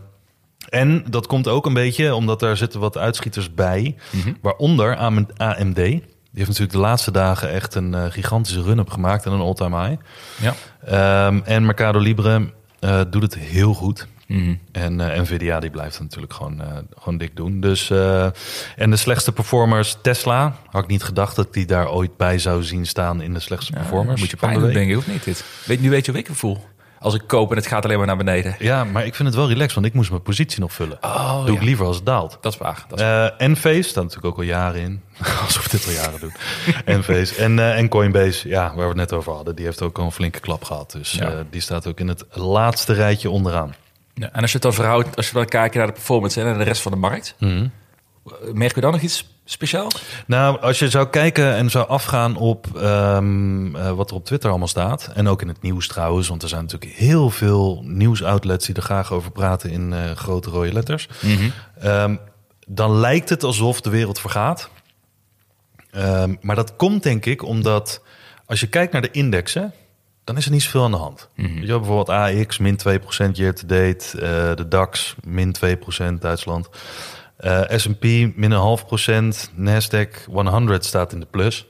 [0.68, 3.96] en dat komt ook een beetje omdat daar zitten wat uitschieters bij.
[4.10, 4.32] Mhm.
[4.42, 5.74] Waaronder AM- AMD.
[5.74, 6.02] Die
[6.44, 10.00] heeft natuurlijk de laatste dagen echt een gigantische run-up gemaakt en een all-time high.
[10.40, 10.54] Ja.
[10.84, 14.06] Ehm, en Mercado Libre eh, doet het heel goed.
[14.26, 14.54] Mhm.
[14.72, 16.68] En eh, Nvidia die blijft het natuurlijk gewoon, eh,
[16.98, 17.60] gewoon dik doen.
[17.60, 18.26] Dus, eh,
[18.76, 20.56] en de slechtste performers, Tesla.
[20.70, 23.72] Had ik niet gedacht dat die daar ooit bij zou zien staan in de slechtste
[23.72, 24.20] performers.
[24.20, 25.24] Moet je pijn doen, denk ik, of niet?
[25.24, 25.44] Dit?
[25.66, 26.64] Weet, nu weet je hoe ik me voel.
[26.98, 28.56] Als ik koop en het gaat alleen maar naar beneden.
[28.58, 30.98] Ja, maar ik vind het wel relaxed, want ik moest mijn positie nog vullen.
[31.00, 31.56] Oh, Doe ja.
[31.56, 32.38] ik liever als het daalt.
[32.40, 32.84] Dat is waar.
[32.88, 35.02] Dat is Eh Enphase staat natuurlijk ook al jaren in.
[35.44, 36.32] Alsof we dit al jaren doen.
[36.94, 37.34] Enphase.
[37.34, 39.56] En, eh, en Coinbase, ja, waar we het net over hadden.
[39.56, 40.92] Die heeft ook al een flinke klap gehad.
[40.92, 41.44] Dus Ja.
[41.50, 43.74] die staat ook in het laatste rijtje onderaan.
[44.18, 46.58] Ja, en als je het dan verhoudt, als je dan kijkt naar de performance en
[46.58, 47.68] de rest van de markt, Mhm.
[48.52, 50.02] merk je dan nog iets speciaals?
[50.26, 54.48] Nou, als je zou kijken en zou afgaan op ehm, eh, wat er op Twitter
[54.50, 55.10] allemaal staat.
[55.14, 56.28] En ook in het nieuws trouwens.
[56.28, 60.50] Want er zijn natuurlijk heel veel nieuwsoutlets die er graag over praten in eh, grote
[60.50, 61.08] rode letters.
[61.80, 62.16] Ehm,
[62.66, 64.70] dan lijkt het alsof de wereld vergaat.
[65.90, 68.02] Ehm, maar dat komt denk ik omdat
[68.46, 69.72] als je kijkt naar de indexen,
[70.26, 71.28] dan is er niet zoveel aan de hand.
[71.34, 76.20] Weet je wel, bijvoorbeeld AX min 2% year to date, eh, de DAX min 2%
[76.20, 76.68] Duitsland.
[77.36, 78.02] Eh, S&P
[78.36, 81.66] min een half procent, Nasdaq 100 staat in de plus.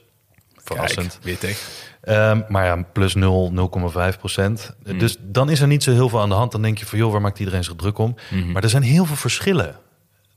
[0.55, 1.19] Verrassend.
[1.23, 1.67] Kijk, tegen.
[2.01, 4.75] Ehm, maar ja, plus 0, 0,5 procent.
[4.97, 6.51] Dus dan is er niet zo heel veel aan de hand.
[6.51, 8.15] Dan denk je van, joh, waar maakt iedereen zich druk om?
[8.53, 9.75] Maar er zijn heel veel verschillen.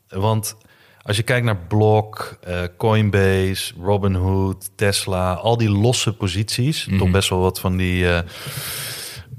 [0.09, 0.57] Want
[1.03, 5.33] als je kijkt naar Block, eh, Coinbase, Robinhood, Tesla...
[5.33, 8.09] al die losse posities, toch best wel wat van die...
[8.09, 8.23] eh,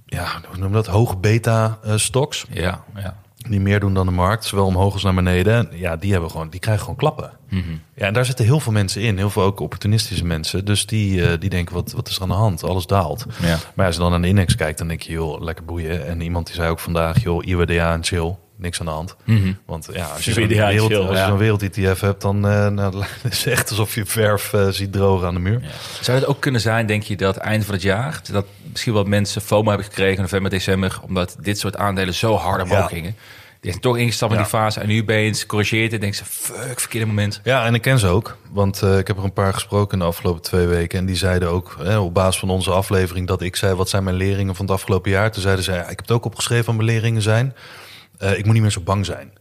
[0.06, 0.88] ja, hoe noem dat?
[0.88, 2.46] Hoge beta-stocks...
[2.50, 3.18] Ja, ja.
[3.50, 5.70] die meer doen dan de markt, zowel omhoog als naar beneden...
[5.72, 7.32] ja, die, hebben gewoon, die krijgen gewoon klappen.
[7.96, 9.18] Ja, en daar zitten heel veel mensen in.
[9.18, 10.66] Heel veel ook opportunistische mensen.
[10.66, 12.64] Dus die, eh, die denken, wat, wat is er aan de hand?
[12.64, 13.26] Alles daalt.
[13.42, 13.58] Ja.
[13.76, 16.08] Maar als je dan naar de index kijkt, dan denk je, joh, lekker boeien.
[16.08, 18.36] En iemand die zei ook vandaag, joh, IWDA en chill.
[18.62, 19.16] Niks aan de hand.
[19.66, 21.28] Want ja, als je zo'n wereld, chill, als je ja.
[21.28, 25.28] zo'n wereld-ETF hebt, dan eh, nou, het is echt alsof je verf eh, ziet drogen
[25.28, 25.62] aan de muur.
[26.02, 28.22] Zou het ook kunnen zijn, denk je, dat eind van het jaar...
[28.32, 31.00] dat misschien wat mensen FOMO hebben gekregen in november, december...
[31.08, 33.16] omdat dit soort aandelen zo hard omhoog gingen.
[33.62, 34.44] Die zijn toch ingestapt in Ja.
[34.44, 36.26] die fase en nu ben je eens corrigeert en denkt ze...
[36.26, 37.42] fuck, verkeerde moment.
[37.44, 38.38] Ja, en ik ken ze ook.
[38.52, 41.00] Want eh, ik heb er een paar gesproken in de afgelopen twee weken.
[41.00, 43.28] En die zeiden ook, eh, op basis van onze aflevering...
[43.28, 45.32] dat ik zei, wat zijn mijn leringen van het afgelopen jaar?
[45.32, 47.56] Toen zeiden zij, ja, ik heb het ook opgeschreven wat mijn leringen zijn.
[48.22, 49.32] Eh, ik moet niet meer zo bang zijn.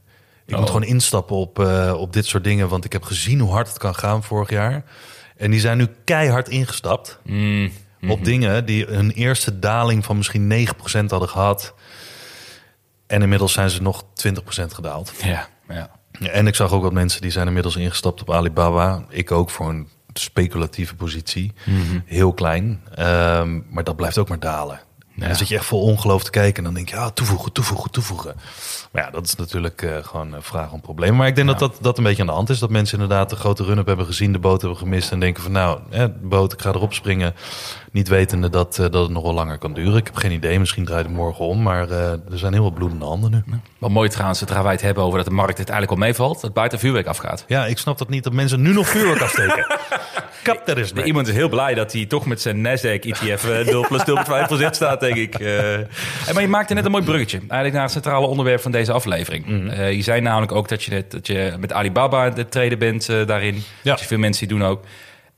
[0.47, 2.69] Ik moet gewoon instappen op, eh, op dit soort dingen.
[2.69, 4.85] Want ik heb gezien hoe hard het kan gaan vorig jaar.
[5.37, 7.19] En die zijn nu keihard ingestapt.
[8.09, 11.75] Op dingen die een eerste daling van misschien 9% hadden gehad.
[13.07, 15.13] En inmiddels zijn ze nog 20% gedaald.
[15.23, 15.91] Ja, ja.
[16.19, 19.05] En ik zag ook wat mensen die zijn inmiddels ingestapt op Alibaba.
[19.09, 21.53] Ik ook voor een speculatieve positie.
[22.05, 22.83] Heel klein.
[22.95, 24.81] Ehm, maar dat blijft ook maar dalen.
[25.21, 27.53] En dan zit je echt vol ongeloof te kijken en dan denk je, ja, toevoegen,
[27.53, 28.35] toevoegen, toevoegen.
[28.93, 31.17] Maar ja, dat is natuurlijk eh, gewoon een vraag om problemen.
[31.17, 32.59] Maar ik denk dat, dat dat een beetje aan de hand is.
[32.59, 35.53] Dat mensen inderdaad de grote run-up hebben gezien, de boot hebben gemist en denken van
[35.53, 37.35] nou, de boot, ik ga erop springen.
[37.91, 39.97] Niet wetende dat, eh, dat het nog wel langer kan duren.
[39.97, 41.63] Ik heb geen idee, misschien draait het morgen om.
[41.63, 43.61] Maar eh, er zijn heel wat bloedende handen nu.
[43.79, 46.41] Wat mooi trouwens, zodra wij het hebben over dat de markt het eigenlijk al meevalt,
[46.41, 47.45] dat buiten vuurwerk afgaat.
[47.49, 49.67] Ja, ik snap dat niet dat mensen nu nog vuurwerk afsteken.
[50.43, 51.05] Kap daar eens mee.
[51.05, 54.03] Iemand is heel blij dat hij toch met zijn Nasdaq ETF eh, 0 plus
[54.65, 55.35] 0,5% staat, denk ik.
[55.35, 55.79] Eh.
[56.33, 59.47] Maar je maakte net een mooi bruggetje, eigenlijk naar het centrale onderwerp van deze aflevering.
[59.47, 59.69] Mhm.
[59.69, 62.79] Eh, je zei namelijk ook dat je, net, dat je met Alibaba aan het treden
[62.79, 63.55] bent eh, daarin.
[63.55, 63.91] Ja.
[63.91, 64.85] Dat je veel mensen die doen ook.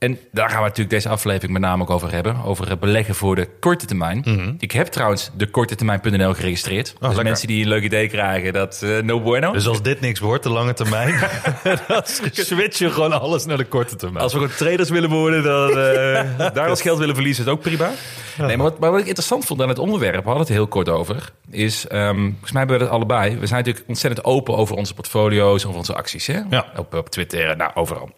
[0.03, 2.43] En daar gaan we natuurlijk deze aflevering met name ook over hebben.
[2.43, 4.55] Over het beleggen voor de korte termijn.
[4.59, 6.85] Ik heb trouwens de korte termijn.nl geregistreerd.
[6.85, 7.05] dus Mhm.
[7.05, 7.23] lekker.
[7.23, 9.51] mensen die een leuk idee krijgen, dat eh, no bueno.
[9.51, 11.19] Dus als dit niks wordt, de lange termijn,
[11.87, 14.23] dan switch je gewoon alles naar de korte termijn.
[14.23, 17.57] Als we gewoon traders willen worden, dan eh, daar als geld willen verliezen, is het
[17.57, 17.91] ook prima.
[18.37, 20.67] Nee, maar wat, maar wat ik interessant vond aan het onderwerp, we hadden het heel
[20.67, 23.37] kort over, is, ehm, volgens mij hebben we het allebei.
[23.37, 26.39] We zijn natuurlijk ontzettend open over onze portfolio's, over onze acties, hè?
[26.49, 26.65] Ja.
[26.75, 28.09] Op, op Twitter, nou, overal.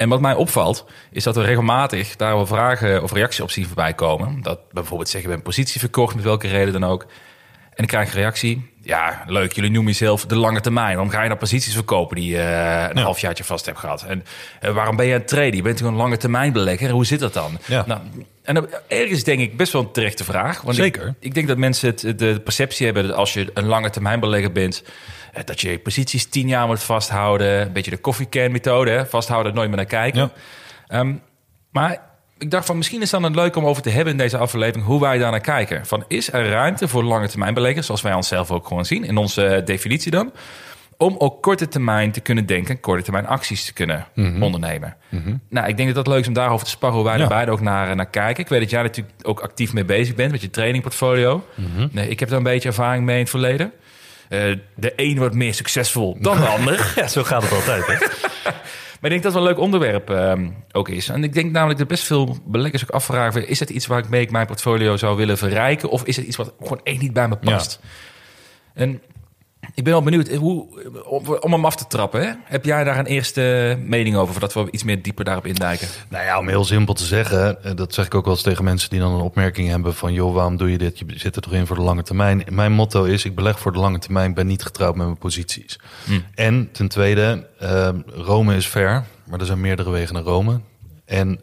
[0.00, 3.66] En wat mij opvalt, is dat we regelmatig daar wel vragen of reacties op zien
[3.66, 4.42] voorbij komen.
[4.42, 7.06] Dat bijvoorbeeld zeggen, we hebben een positie verkocht, met welke reden dan ook.
[7.74, 8.70] En ik krijg een reactie.
[8.82, 10.94] Ja, leuk, jullie noemen jezelf de lange termijn.
[10.94, 14.02] Waarom ga je nou posities verkopen die je eh, een halfjaartje vast hebt gehad?
[14.02, 14.24] En
[14.60, 15.56] eh, waarom ben je aan het traden?
[15.56, 16.90] Je bent gewoon een lange termijn belegger.
[16.90, 17.58] Hoe zit dat dan?
[17.66, 17.84] Ja.
[17.86, 18.00] Nou,
[18.42, 20.62] en ergens denk ik best wel een terechte vraag.
[20.62, 21.06] Want Zeker.
[21.06, 24.20] Ik, ik denk dat mensen het, de perceptie hebben dat als je een lange termijn
[24.20, 24.82] belegger bent...
[25.32, 27.60] eh, dat je je posities tien jaar moet vasthouden.
[27.60, 29.06] Een beetje de koffiecan methode, hè?
[29.06, 30.20] vasthouden, nooit meer naar kijken.
[30.20, 30.30] Ja.
[30.98, 31.12] Ehm,
[31.70, 32.00] maar
[32.38, 34.84] ik dacht van misschien is dan het leuk om over te hebben in deze aflevering
[34.84, 35.86] hoe wij daar naar kijken.
[35.86, 39.16] Van is er ruimte voor lange termijn beleggers, zoals wij onszelf ook gewoon zien in
[39.16, 40.32] onze eh, definitie dan,
[40.96, 44.06] om ook korte termijn te kunnen denken, en korte termijn acties te kunnen
[44.42, 44.96] ondernemen.
[45.48, 47.22] Nou, ik denk dat dat leuk is om daarover te sparren, hoe wij Ja.
[47.22, 48.42] er beide ook naar, naar kijken.
[48.42, 51.44] Ik weet dat jij natuurlijk ook actief mee bezig bent met je trainingportfolio.
[51.92, 53.72] Nee, ik heb daar een beetje ervaring mee in het verleden.
[54.30, 56.92] Eh, de een wordt meer succesvol dan de ander.
[56.96, 57.86] Ja, zo gaat het altijd.
[57.86, 57.94] Hè?
[59.00, 61.08] Maar ik denk dat het wel een leuk onderwerp ehm, ook is.
[61.08, 63.48] En ik denk namelijk dat best veel beleggers ook afvragen...
[63.48, 65.90] is het iets waar ik mee mijn portfolio zou willen verrijken...
[65.90, 67.80] of is het iets wat gewoon echt niet bij me past?
[68.74, 69.02] En
[69.74, 70.66] ik ben wel benieuwd, eh, hoe,
[71.40, 72.22] om, hem af te trappen...
[72.22, 72.32] Hè?
[72.44, 74.32] heb jij daar een eerste mening over...
[74.32, 75.88] voordat we iets meer dieper daarop indijken?
[76.08, 78.64] Nou ja, om heel simpel te zeggen, eh, dat zeg ik ook wel eens tegen
[78.64, 80.98] mensen die dan een opmerking hebben van, joh, waarom doe je dit?
[80.98, 82.44] Je zit er toch in voor de lange termijn.
[82.48, 85.78] Mijn motto is, ik beleg voor de lange termijn, ben niet getrouwd met mijn posities.
[86.34, 90.60] En ten tweede, eh, Rome is ver, maar er zijn meerdere wegen naar Rome.
[91.04, 91.40] En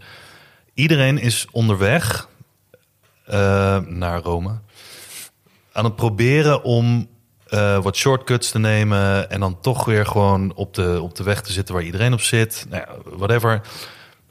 [0.74, 2.28] iedereen is onderweg
[3.26, 4.60] eh, naar Rome
[5.78, 7.08] aan het proberen om
[7.50, 11.42] eh, wat shortcuts te nemen en dan toch weer gewoon op de, op de weg
[11.42, 12.66] te zitten waar iedereen op zit.
[12.70, 13.62] Nou ja, whatever.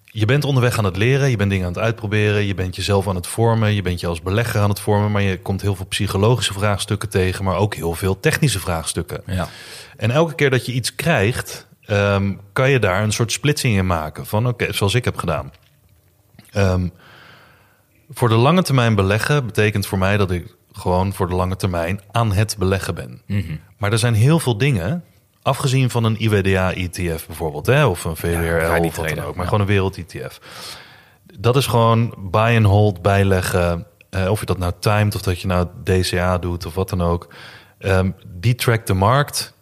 [0.05, 3.09] Je bent onderweg aan het leren, je bent dingen aan het uitproberen, je bent jezelf
[3.09, 5.75] aan het vormen, je bent je als belegger aan het vormen, maar je komt heel
[5.75, 9.23] veel psychologische vraagstukken tegen, maar ook heel veel technische vraagstukken.
[9.27, 9.49] Ja.
[9.97, 13.87] En elke keer dat je iets krijgt, ehm, kan je daar een soort splitsing in
[13.87, 14.27] maken.
[14.27, 15.53] Van oké, zoals ik heb gedaan.
[16.51, 16.89] Ehm,
[18.11, 22.01] voor de lange termijn beleggen betekent voor mij dat ik gewoon voor de lange termijn
[22.11, 23.23] aan het beleggen ben.
[23.79, 25.05] Maar er zijn heel veel dingen,
[25.43, 29.51] afgezien van een IWDA-ETF bijvoorbeeld, hè, of een VWRL of wat dan ook, maar ja.
[29.51, 30.41] gewoon een wereld-ETF.
[31.39, 33.87] Dat is gewoon buy and hold, bijleggen.
[34.11, 37.03] Eh, of je dat nou timed of dat je nou DCA doet of wat dan
[37.03, 37.29] ook.
[37.79, 39.55] Ehm, die trackt de markt,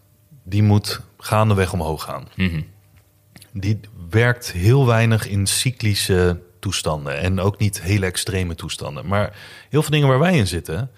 [0.44, 2.28] die moet gaandeweg omhoog gaan.
[3.52, 9.06] Die werkt heel weinig in cyclische toestanden en ook niet hele extreme toestanden.
[9.06, 9.36] Maar
[9.68, 10.90] heel veel dingen waar wij in zitten,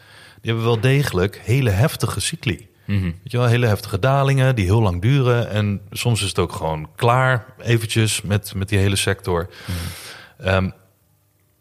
[0.46, 2.68] die hebben wel degelijk hele heftige cycli.
[3.02, 5.50] Weet je wel, hele heftige dalingen die heel lang duren.
[5.50, 9.48] En soms is het ook gewoon klaar, eventjes, met, met die hele sector.
[10.38, 10.70] Ehm,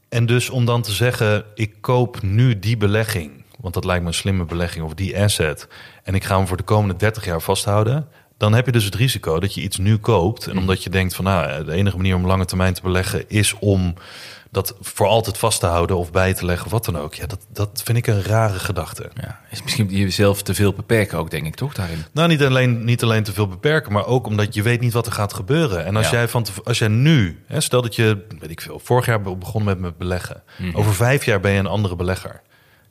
[0.09, 4.07] en dus om dan te zeggen, ik koop nu die belegging, want dat lijkt me
[4.07, 5.67] een slimme belegging, of die asset,
[6.03, 8.95] en ik ga hem voor de komende 30 jaar vasthouden, dan heb je dus het
[8.95, 10.47] risico dat je iets nu koopt.
[10.47, 13.53] En omdat je denkt van, nou, de enige manier om lange termijn te beleggen is
[13.59, 13.93] om
[14.55, 17.13] dat voor altijd vast te houden of bij te leggen, wat dan ook.
[17.13, 19.09] Ja, dat, dat vind ik een rare gedachte.
[19.21, 19.39] Ja.
[19.51, 22.03] Is misschien jezelf te veel beperken ook, denk ik, toch, daarin?
[22.11, 25.05] Nou, niet alleen, niet alleen te veel beperken, maar ook omdat je weet niet wat
[25.05, 25.85] er gaat gebeuren.
[25.85, 26.11] En als, Ja.
[26.11, 29.35] jij, van, als jij nu, hè, stel dat je, weet ik veel, vorig jaar be-
[29.35, 30.43] begonnen met, met beleggen.
[30.73, 32.41] Over vijf jaar ben je een andere belegger.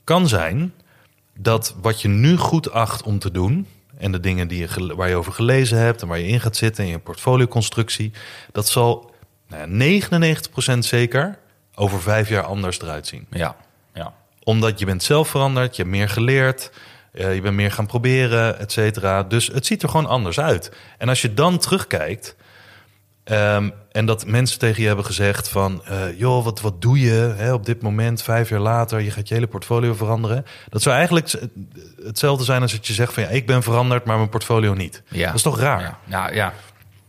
[0.04, 0.72] Kan zijn
[1.38, 3.66] dat wat je nu goed acht om te doen,
[3.98, 6.56] en de dingen die je, waar je over gelezen hebt en waar je in gaat
[6.56, 8.12] zitten in je portfolioconstructie,
[8.52, 9.12] dat zal
[9.48, 10.00] nou ja,
[10.74, 11.38] 99% zeker
[11.74, 13.56] over vijf jaar anders eruit zien Ja.
[13.94, 14.12] ja.
[14.44, 16.70] omdat je bent zelf veranderd, je hebt meer geleerd,
[17.12, 19.22] eh, je bent meer gaan proberen, et cetera.
[19.22, 20.72] Dus het ziet er gewoon anders uit.
[20.98, 22.36] En als je dan terugkijkt,
[23.24, 25.82] Ehm, en dat mensen tegen je hebben gezegd van...
[25.84, 29.00] eh, joh, wat, wat doe je hè, op dit moment, vijf jaar later?
[29.00, 30.44] Je gaat je hele portfolio veranderen.
[30.68, 31.32] Dat zou eigenlijk
[32.04, 33.22] hetzelfde zijn als dat je zegt van...
[33.22, 35.02] ja, ik ben veranderd, maar mijn portfolio niet.
[35.08, 35.26] Ja.
[35.26, 35.80] Dat is toch raar?
[35.80, 36.52] Ja, ja, ja.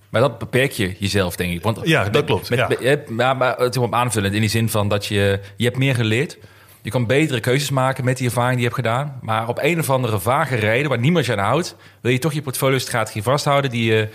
[0.09, 1.61] Maar dat beperk je jezelf, denk ik.
[1.63, 2.67] Want Ja, dat met- klopt, Met, ja.
[2.79, 5.77] met- maar, maar het is op aanvullend in die zin van dat je, je hebt
[5.77, 6.37] meer geleerd.
[6.81, 9.19] Je kan betere keuzes maken met die ervaring die je hebt gedaan.
[9.21, 11.75] Maar op een of andere vage reden, waar niemand je aan houdt...
[12.01, 13.71] wil je toch je portfolio-strategie vasthouden...
[13.71, 14.07] die je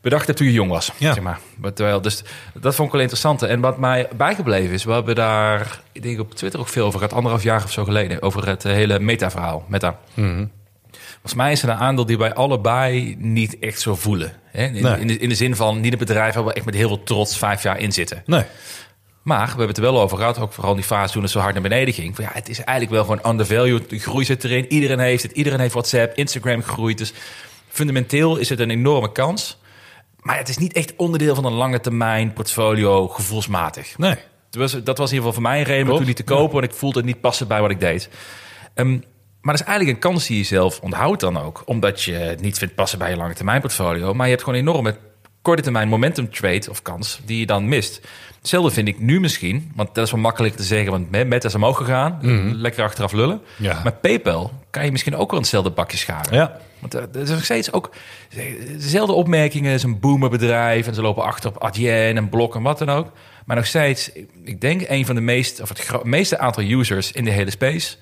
[0.00, 0.92] bedacht hebt toen je jong was.
[0.98, 1.12] Ja.
[1.12, 1.38] Zeg maar.
[1.74, 2.22] Terwijl, dus
[2.54, 3.42] dat vond ik wel interessant.
[3.42, 4.84] En wat mij bijgebleven is...
[4.84, 7.14] we hebben daar, ik denk op Twitter ook veel over gehad...
[7.14, 8.22] anderhalf jaar of zo geleden...
[8.22, 9.64] over het eh, hele meta-verhaal.
[9.68, 9.98] Meta.
[11.26, 14.32] Volgens mij is het een aandeel die wij allebei niet echt zo voelen.
[14.44, 14.64] Hè?
[14.64, 15.00] In, Nee.
[15.00, 17.02] in, de, in de zin van niet een bedrijf waar we echt met heel veel
[17.02, 18.22] trots vijf jaar in zitten.
[18.26, 18.42] Nee.
[19.22, 21.30] Maar we hebben het er wel over gehad, ook vooral in die fase toen het
[21.30, 22.14] zo hard naar beneden ging.
[22.16, 23.90] Van, ja, het is eigenlijk wel gewoon undervalued.
[23.90, 24.72] De groei zit erin.
[24.72, 25.32] Iedereen heeft het.
[25.32, 26.98] Iedereen heeft WhatsApp, Instagram gegroeid.
[26.98, 27.12] Dus
[27.68, 29.58] fundamenteel is het een enorme kans.
[30.20, 33.98] Maar het is niet echt onderdeel van een lange termijn portfolio gevoelsmatig.
[33.98, 34.16] Nee.
[34.50, 36.22] Dat was, dat was in ieder geval voor mij een reden om toen niet te
[36.24, 36.52] kopen.
[36.52, 38.08] Want ik voelde het niet passen bij wat ik deed.
[38.74, 38.98] Ehm,
[39.46, 41.62] maar dat is eigenlijk een kans die je zelf onthoudt dan ook.
[41.64, 44.14] Omdat je het niet vindt passen bij je lange termijn portfolio.
[44.14, 44.96] Maar je hebt gewoon een enorme
[45.42, 48.00] korte termijn momentum trade of kans die je dan mist.
[48.38, 49.72] Hetzelfde vind ik nu misschien.
[49.74, 50.90] Want dat is wel makkelijk te zeggen.
[50.90, 52.18] Want met Meta is omhoog gegaan.
[52.56, 53.40] Lekker achteraf lullen.
[53.56, 53.80] Ja.
[53.82, 56.34] Maar PayPal kan je misschien ook wel hetzelfde bakje scharen.
[56.34, 56.60] Ja.
[56.78, 57.90] Want er er is nog steeds ook
[58.76, 59.70] dezelfde opmerkingen.
[59.70, 62.90] Het is een boomerbedrijf en ze lopen achter op Adyen en Blok en wat dan
[62.90, 63.12] ook.
[63.44, 64.10] Maar nog steeds,
[64.44, 67.96] ik denk een van de meest, of het meeste aantal users in de hele space.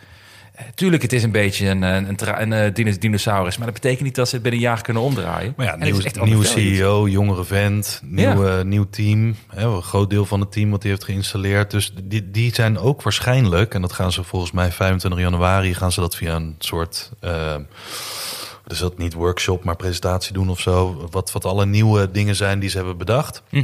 [0.55, 4.03] Eh, tuurlijk, het is een beetje een, een, een, eh, dino- dinosaurus, maar dat betekent
[4.03, 5.55] niet dat ze het binnen een jaar kunnen omdraaien.
[5.57, 6.45] Maar ja, nieuw, nieuwe.
[6.45, 9.37] CEO, jongere vent, nieuw, nieuw team.
[9.49, 11.71] Hè, een groot deel van het team wat hij heeft geïnstalleerd.
[11.71, 15.93] Dus die, die zijn ook waarschijnlijk, en dat gaan ze volgens mij 25 januari, gaan
[15.93, 17.55] ze dat via een soort, eh,
[18.67, 21.07] is dat, niet workshop, maar presentatie doen of zo.
[21.11, 23.43] Wat, wat alle nieuwe dingen zijn die ze hebben bedacht.
[23.49, 23.62] Hm.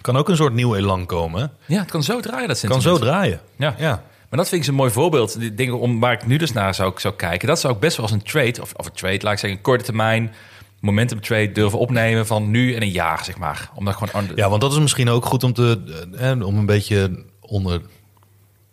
[0.00, 1.52] Kan ook een soort nieuw elan komen.
[1.66, 2.98] Ja, het kan zo draaien, dat Kan sentiment.
[2.98, 3.40] zo draaien.
[3.56, 3.74] Ja.
[3.78, 4.02] Ja.
[4.28, 5.40] Maar dat vind ik zo'n mooi voorbeeld.
[5.40, 7.48] Die dingen om waar ik nu dus naar zou, zou kijken.
[7.48, 9.58] Dat zou ik best wel als een trade, of, of een trade, laat ik zeggen,
[9.58, 10.34] een korte termijn
[10.80, 13.70] momentum trade durven opnemen van nu en een jaar, zeg maar.
[13.74, 14.30] Omdat gewoon.
[14.34, 15.82] Ja, want dat is misschien ook goed om te,
[16.16, 17.80] eh, eh, om een beetje onder,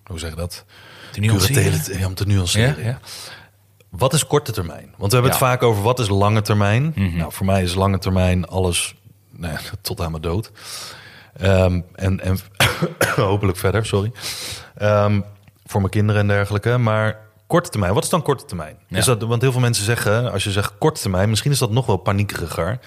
[0.03, 0.65] hoe zeg je dat?
[1.11, 1.99] te nuanceren.
[1.99, 2.83] Ja, om te nuanceren.
[2.83, 2.99] Ja, ja.
[3.89, 4.93] Wat is korte termijn?
[4.97, 6.91] Want we hebben het vaak over wat is lange termijn.
[6.95, 7.17] Mhm.
[7.17, 8.95] Nou, voor mij is lange termijn alles
[9.29, 10.51] nou tot aan mijn dood.
[11.37, 12.39] Ehm, en, en
[13.15, 14.11] hopelijk verder, sorry.
[14.75, 15.21] Ehm,
[15.73, 16.77] voor mijn kinderen en dergelijke.
[16.77, 18.77] Maar korte termijn, wat is dan korte termijn?
[18.87, 18.97] Ja.
[18.97, 21.71] Is dat, want heel veel mensen zeggen, als je zegt korte termijn, misschien is dat
[21.71, 22.79] nog wel paniekeriger.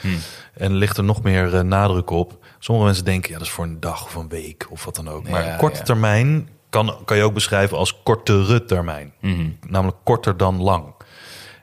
[0.54, 2.44] En ligt er nog meer eh, nadruk op.
[2.58, 5.08] Sommige mensen denken, ja, dat is voor een dag of een week of wat dan
[5.08, 5.28] ook.
[5.28, 5.82] Maar Ja, korte ja.
[5.84, 9.12] termijn kan, kan je ook beschrijven als kortere termijn.
[9.20, 9.48] Mhm.
[9.68, 10.94] Namelijk korter dan lang.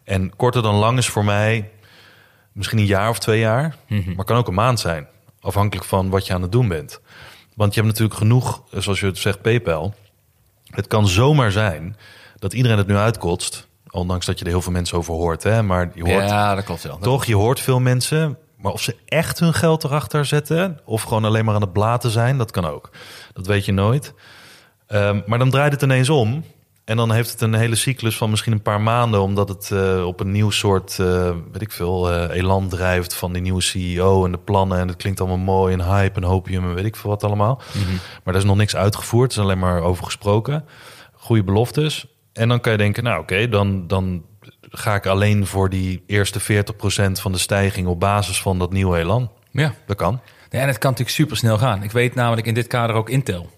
[0.03, 1.69] En korter dan lang is voor mij
[2.51, 4.13] misschien een jaar of twee jaar, Mhm.
[4.15, 5.07] maar kan ook een maand zijn.
[5.41, 7.01] Afhankelijk van wat je aan het doen bent.
[7.55, 9.93] Want je hebt natuurlijk genoeg, zoals je het zegt, PayPal.
[10.75, 11.95] Het kan zomaar zijn
[12.36, 13.67] dat iedereen het nu uitkotst.
[13.89, 15.43] Ondanks dat je er heel veel mensen over hoort.
[15.43, 15.63] Hè?
[15.63, 16.97] Maar je hoort Ja, dat klopt wel.
[16.97, 18.38] toch, je hoort veel mensen.
[18.57, 20.79] Maar of ze echt hun geld erachter zetten.
[20.86, 22.89] of gewoon alleen maar aan het blaten zijn, dat kan ook.
[23.33, 24.13] Dat weet je nooit.
[24.88, 26.43] Ehm, maar dan draait het ineens om.
[26.86, 30.06] En dan heeft het een hele cyclus van misschien een paar maanden, omdat het eh,
[30.06, 34.26] op een nieuw soort, eh, weet ik veel, eh, elan drijft van die nieuwe CEO
[34.26, 34.80] en de plannen.
[34.80, 37.62] En het klinkt allemaal mooi en hype en hopium en weet ik veel wat allemaal.
[38.24, 40.65] Maar er is nog niks uitgevoerd, er is alleen maar over gesproken.
[41.13, 42.06] Goede beloftes.
[42.34, 44.24] En dan kan je denken, nou oké, dan, dan
[44.69, 48.98] ga ik alleen voor die eerste 40% van de stijging op basis van dat nieuwe
[48.98, 49.32] elan.
[49.52, 49.74] Ja.
[49.86, 50.22] Dat kan.
[50.50, 51.84] Ja, en het kan natuurlijk super snel gaan.
[51.84, 53.50] Ik weet namelijk in dit kader ook Intel.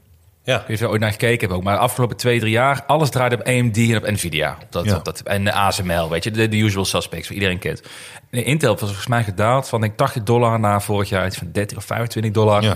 [0.46, 0.60] Ja.
[0.60, 1.64] Ik weet ooit naar gekeken hebt ook.
[1.64, 4.58] Maar de afgelopen twee, drie jaar, alles draait op AMD en op Nvidia.
[4.62, 4.96] Op dat, Ja.
[4.96, 7.82] op dat, en ASML, weet je, de, de usual suspects, die iedereen kent.
[8.32, 11.38] En Intel was volgens mij gedaald van denk, ik, 80 dollar naar vorig jaar iets
[11.38, 12.64] van 30 of 25 dollar.
[12.64, 12.76] Ja.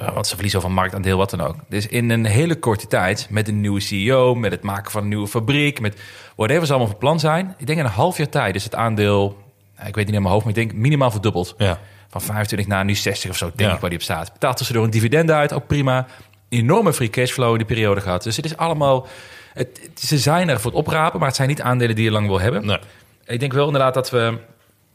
[0.00, 1.54] Uh, want ze verliezen van marktaandeel, wat dan ook.
[1.68, 5.08] Dus in een hele korte tijd, met een nieuwe CEO, met het maken van een
[5.08, 5.96] nieuwe fabriek, met
[6.36, 7.54] whatever ze allemaal van plan zijn.
[7.58, 9.36] Ik denk in een half jaar tijd is het aandeel,
[9.76, 11.54] nou, ik weet niet in mijn hoofd, maar ik denk minimaal verdubbeld.
[11.58, 11.78] Ja.
[12.10, 13.74] Van 25 naar nu 60 of zo, denk Ja.
[13.74, 14.32] ik waar die op staat.
[14.32, 16.06] Betaalt tussendoor een dividend uit, ook prima.
[16.48, 18.22] Enorme free cashflow in die periode gehad.
[18.22, 19.06] Dus het is allemaal,
[19.52, 22.26] het, ze zijn er voor het oprapen, maar het zijn niet aandelen die je lang
[22.26, 22.66] wil hebben.
[22.66, 22.78] Nee.
[23.26, 24.38] Ik denk wel inderdaad dat we,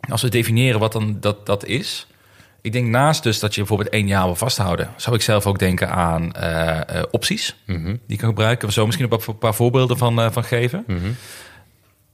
[0.09, 2.07] als we definiëren wat dan dat, dat is.
[2.61, 5.59] Ik denk naast dus dat je bijvoorbeeld één jaar wil vasthouden, zou ik zelf ook
[5.59, 7.85] denken aan eh, eh, opties Mhm.
[7.85, 8.67] die je kan gebruiken.
[8.67, 10.83] We zo misschien een paar, paar voorbeelden van, eh, van geven.
[10.87, 11.11] Mhm.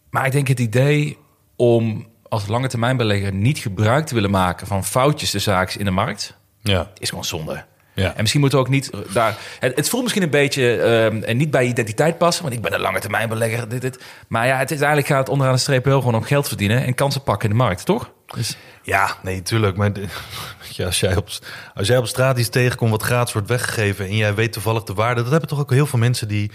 [0.10, 1.18] Maar ik denk het idee
[1.56, 5.86] om als lange termijn belegger niet gebruik te willen maken van foutjes de zaakjes in
[5.86, 6.92] de markt, Ja.
[6.98, 7.66] is gewoon zonde.
[8.00, 8.08] Ja.
[8.14, 9.38] En misschien moeten we ook niet daar.
[9.60, 12.74] Het, het voelt misschien een beetje ehm, en niet bij identiteit passen, want ik ben
[12.74, 13.70] een lange termijn belegger.
[13.70, 14.00] Dit, dit.
[14.28, 16.86] Maar ja, het is eigenlijk gaat het onderaan de streep heel gewoon om geld verdienen
[16.86, 18.12] en kansen pakken in de markt, toch?
[18.36, 19.78] Dus, Ja, nee, tuurlijk.
[19.78, 20.06] Maar de-
[20.76, 21.30] je, als, jij op,
[21.74, 24.06] als jij op straat iets tegenkomt wat gratis wordt weggegeven...
[24.06, 25.22] en jij weet toevallig de waarde...
[25.22, 26.52] dat hebben toch ook heel veel mensen die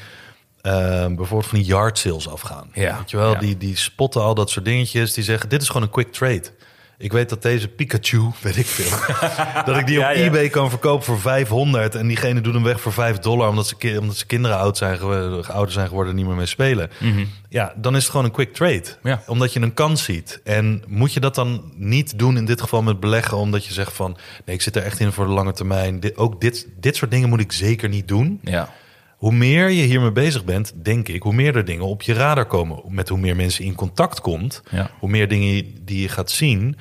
[0.60, 0.72] eh,
[1.06, 2.68] bijvoorbeeld van die yard sales afgaan.
[2.72, 3.38] Ja, Weet je wel, ja.
[3.38, 5.12] die, die spotten al dat soort dingetjes.
[5.12, 6.42] Die zeggen, dit is gewoon een quick trade.
[6.98, 8.98] Ik weet dat deze Pikachu, weet ik veel...
[9.66, 10.22] dat ik die Ja, op ja.
[10.22, 11.94] eBay kan verkopen voor 500...
[11.94, 13.48] en diegene doet hem weg voor 5 dollar...
[13.48, 15.00] omdat ze, omdat ze kinderen oud zijn,
[15.46, 16.90] ouder zijn geworden en niet meer mee spelen.
[17.48, 18.84] Ja, dan is het gewoon een quick trade.
[19.02, 19.22] Ja.
[19.26, 20.40] Omdat je een kans ziet.
[20.44, 23.36] En moet je dat dan niet doen in dit geval met beleggen...
[23.36, 26.00] omdat je zegt van, nee, ik zit er echt in voor de lange termijn.
[26.00, 28.40] Dit, ook dit, dit soort dingen moet ik zeker niet doen.
[28.42, 28.68] ja.
[29.24, 31.22] Hoe meer je hiermee bezig bent, denk ik...
[31.22, 32.82] hoe meer er dingen op je radar komen.
[32.88, 34.62] Met hoe meer mensen in contact komt...
[34.70, 34.90] Ja.
[34.98, 36.76] hoe meer dingen die je gaat zien...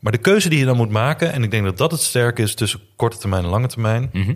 [0.00, 1.32] Maar de keuze die je dan moet maken...
[1.32, 4.10] en ik denk dat dat het sterke is tussen korte termijn en lange termijn...
[4.12, 4.34] Mhm.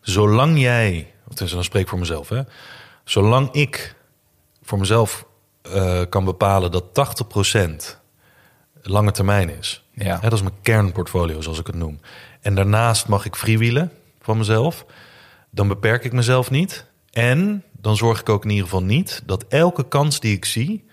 [0.00, 2.28] zolang jij, of tenminste dan spreek ik voor mezelf...
[2.28, 2.42] Hè,
[3.04, 3.94] zolang ik
[4.62, 5.26] voor mezelf
[5.62, 6.84] eh, kan bepalen dat
[7.94, 7.96] 80%
[8.82, 9.84] lange termijn is...
[9.92, 10.14] Ja.
[10.20, 12.00] Hè, dat is mijn kernportfolio, zoals ik het noem...
[12.40, 14.86] en daarnaast mag ik freewheelen van mezelf...
[15.54, 16.86] dan beperk ik mezelf niet...
[17.10, 19.22] en dan zorg ik ook in ieder geval niet...
[19.26, 20.84] dat elke kans die ik zie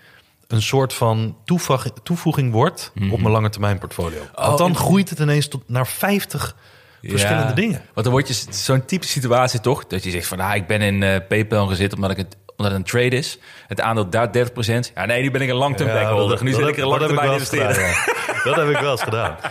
[0.46, 4.20] een soort van toevoeg- toevoeging wordt op mijn lange termijn portfolio.
[4.34, 6.56] Want dan groeit het ineens tot naar 50
[7.02, 7.82] verschillende dingen.
[7.94, 10.80] Want dan word je zo'n type situatie toch, dat je zegt van, ah, ik ben
[10.80, 13.38] in eh, PayPal gezet omdat ik het omdat het een trade is.
[13.66, 14.92] Het aandeel daar 30%.
[14.94, 16.44] Ja, nee, nu ben ik een long-term Ja, backholder.
[16.44, 17.74] Nu zit ik er lang eens investeren.
[17.74, 18.44] gedaan, ja.
[18.50, 19.36] Dat heb ik wel eens gedaan.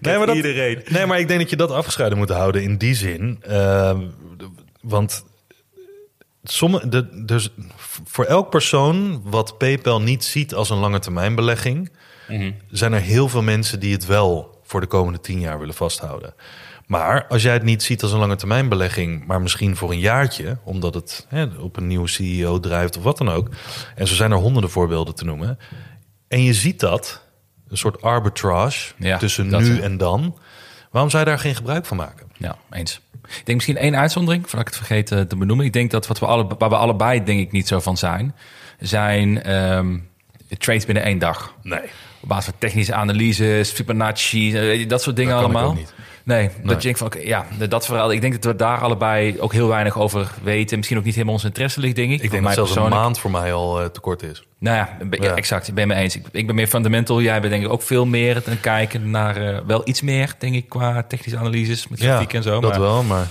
[0.00, 0.82] Nee maar, dat, iedereen.
[0.88, 3.38] nee, maar ik denk dat je dat afgescheiden moet houden in die zin.
[3.42, 4.00] Ehm,
[4.80, 5.24] want
[6.44, 7.48] sommige, de, dus
[8.04, 11.92] voor elk persoon wat PayPal niet ziet als een lange termijn belegging...
[12.70, 16.34] zijn er heel veel mensen die het wel voor de komende tien jaar willen vasthouden.
[16.92, 19.98] Maar als jij het niet ziet als een lange termijn belegging, maar misschien voor een
[19.98, 23.48] jaartje, omdat het hè, op een nieuwe CEO drijft of wat dan ook.
[23.94, 25.58] En zo zijn er honderden voorbeelden te noemen.
[26.28, 27.22] En je ziet dat,
[27.68, 30.38] een soort arbitrage Ja, tussen nu en dan.
[30.90, 32.26] Waarom zou je daar geen gebruik van maken?
[32.36, 33.00] Ja, eens.
[33.22, 35.66] Ik denk misschien één uitzondering, voordat ik het vergeet eh, te benoemen.
[35.66, 38.34] Ik denk dat wat we alle, waar we allebei denk ik niet zo van zijn,
[38.80, 39.98] zijn ehm,
[40.58, 41.54] trades binnen één dag.
[41.62, 41.80] Nee.
[42.20, 45.72] Op basis van technische analyses, Fibonacci, eh, dat soort dingen Dat kan ik allemaal.
[45.72, 45.94] ook niet.
[46.24, 48.12] Nee, dat je denkt van, ja, dat vooral.
[48.12, 50.76] Ik denk dat we daar allebei ook heel weinig over weten.
[50.76, 52.14] Misschien ook niet helemaal ons interesse ligt, denk ik.
[52.14, 54.44] Ik denk dat mij zelfs een maand voor mij al eh, te kort is.
[54.58, 55.34] Nou ja, ben- ja, Ja.
[55.34, 55.68] exact.
[55.68, 56.16] Ik ben me eens.
[56.16, 57.20] Ik, ik ben meer fundamental.
[57.20, 60.54] Jij bent denk ik ook veel meer het kijken naar eh, wel iets meer, denk
[60.54, 62.60] ik, qua technische analyses met grafiek en zo.
[62.60, 63.26] dat maar, wel, maar...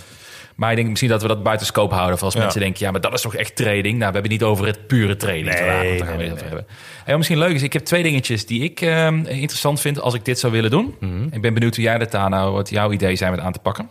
[0.61, 2.17] maar ik denk misschien dat we dat buiten scope houden.
[2.17, 2.41] Voor als Ja.
[2.41, 3.83] mensen denken, ja, maar dat is toch echt trading?
[3.83, 5.45] Nou, we hebben het niet over het pure trading.
[5.45, 6.65] Nee, gaan we nee, het over hebben.
[7.05, 10.25] En misschien leuk is, ik heb twee dingetjes die ik eh, interessant vind als ik
[10.25, 10.95] dit zou willen doen.
[10.99, 11.23] Mhm.
[11.31, 13.59] Ik ben benieuwd hoe jij dat daar nou, wat jouw idee zijn met aan te
[13.59, 13.89] pakken.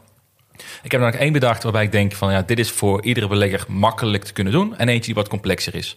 [0.83, 3.29] Ik heb er nog één bedacht waarbij ik denk van ja, dit is voor iedere
[3.29, 4.77] belegger makkelijk te kunnen doen.
[4.77, 5.97] En eentje die wat complexer is.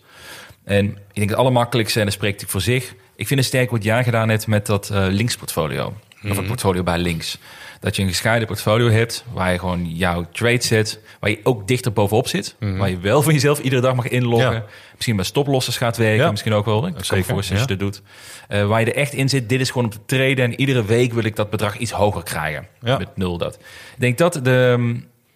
[0.65, 2.93] En ik denk het allermakkelijkste, en dat spreekt ik voor zich.
[3.15, 5.93] Ik vind het sterk wat jij gedaan hebt met dat eh links portfolio.
[6.29, 7.37] Of het portfolio bij links.
[7.83, 10.99] Dat je een gescheiden portfolio hebt waar je gewoon jouw trade zet.
[11.19, 12.55] Waar je ook dichter bovenop zit.
[12.59, 14.53] Waar je wel van jezelf iedere dag mag inloggen.
[14.53, 14.65] Ja.
[14.93, 16.23] Misschien bij stoplossers gaat werken.
[16.23, 16.31] Ja.
[16.31, 16.87] Misschien ook wel.
[16.87, 18.01] Ik kan me voorstellen als je dat doet.
[18.47, 19.49] Eh, waar je er echt in zit.
[19.49, 20.45] Dit is gewoon om te traden.
[20.45, 22.67] En iedere week wil ik dat bedrag iets hoger krijgen.
[22.81, 22.97] Ja.
[22.97, 23.55] Met nul dat.
[23.55, 24.39] Ik denk dat de,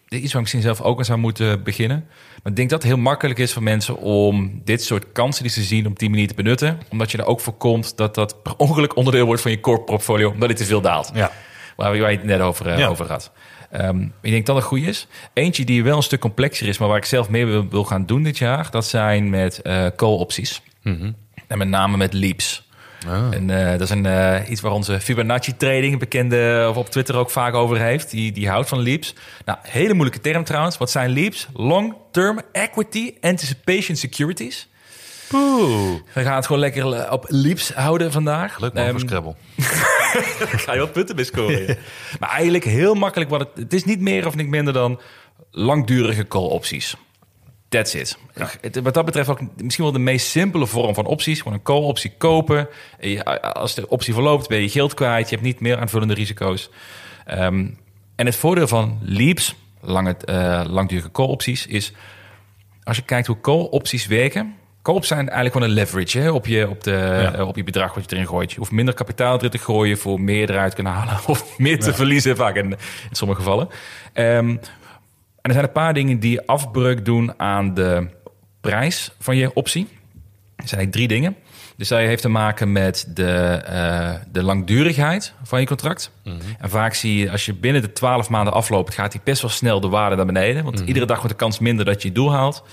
[0.08, 2.06] de iets waar ik misschien zelf ook aan zou moeten beginnen.
[2.44, 5.52] Maar ik denk dat het heel makkelijk is voor mensen om dit soort kansen die
[5.52, 6.80] ze zien op die manier te benutten.
[6.90, 10.30] Omdat je er ook voorkomt dat dat per ongeluk onderdeel wordt van je core portfolio.
[10.30, 11.12] Omdat het te veel daalt.
[11.14, 11.32] Ja.
[11.78, 12.88] Waar, waar je het net over, eh, Ja.
[12.88, 13.32] over had.
[13.72, 15.08] Ehm, ik denk dat het goed is.
[15.34, 18.06] Eentje die wel een stuk complexer is, maar waar ik zelf mee wil, wil gaan
[18.06, 18.68] doen dit jaar.
[18.72, 20.62] Dat zijn met eh call-opties.
[21.48, 22.66] En met name met leaps.
[23.08, 23.34] Ah.
[23.34, 27.30] En eh, dat is een, iets waar onze Fibonacci trading, bekende of op Twitter ook
[27.30, 28.10] vaak over heeft.
[28.12, 29.14] Die, die houdt van leaps.
[29.46, 30.78] Nou, hele moeilijke term trouwens.
[30.78, 31.48] Wat zijn leaps?
[31.54, 34.68] Long-term equity anticipation securities.
[35.30, 38.60] We gaan het gewoon lekker op leaps houden vandaag.
[38.60, 39.36] Leuk man Ehm, voor Scrabble.
[40.66, 41.68] ga je wat punten mee scoren.
[41.68, 41.76] ja.
[42.20, 43.30] maar eigenlijk heel makkelijk.
[43.30, 45.00] Wat het, het is niet meer of niet minder dan
[45.52, 46.96] langdurige call opties.
[47.70, 48.18] That's it.
[48.84, 51.38] Wat dat betreft ook misschien wel de meest simpele vorm van opties.
[51.38, 52.68] Gewoon een call optie kopen.
[53.42, 55.30] Als de optie verloopt ben je geld kwijt.
[55.30, 56.70] Je hebt niet meer aanvullende risico's.
[57.26, 57.68] Ehm,
[58.16, 61.94] en het voordeel van leaps, lange, eh, langdurige call opties, is
[62.84, 64.56] als je kijkt hoe call opties werken.
[64.96, 67.94] Opties zijn eigenlijk gewoon een leverage hè, op, je, op, de, eh, op je bedrag
[67.94, 68.52] wat je erin gooit.
[68.52, 71.18] Je hoeft minder kapitaal erin te gooien voor meer eruit kunnen halen.
[71.28, 72.78] Of meer te verliezen vaak in, in
[73.12, 73.70] sommige gevallen.
[74.14, 74.60] Ehm, en
[75.42, 78.08] er zijn een paar dingen die afbreuk doen aan de
[78.62, 79.88] prijs van je optie.
[80.56, 81.36] Er zijn eigenlijk drie dingen.
[81.78, 83.32] Dus dat heeft te maken met de,
[83.66, 86.12] eh, de langdurigheid van je contract.
[86.60, 89.52] En vaak zie je, als je binnen de 12 maanden afloopt, gaat die best wel
[89.52, 90.64] snel de waarde naar beneden.
[90.64, 92.64] Want iedere dag wordt de kans minder dat je je doel haalt.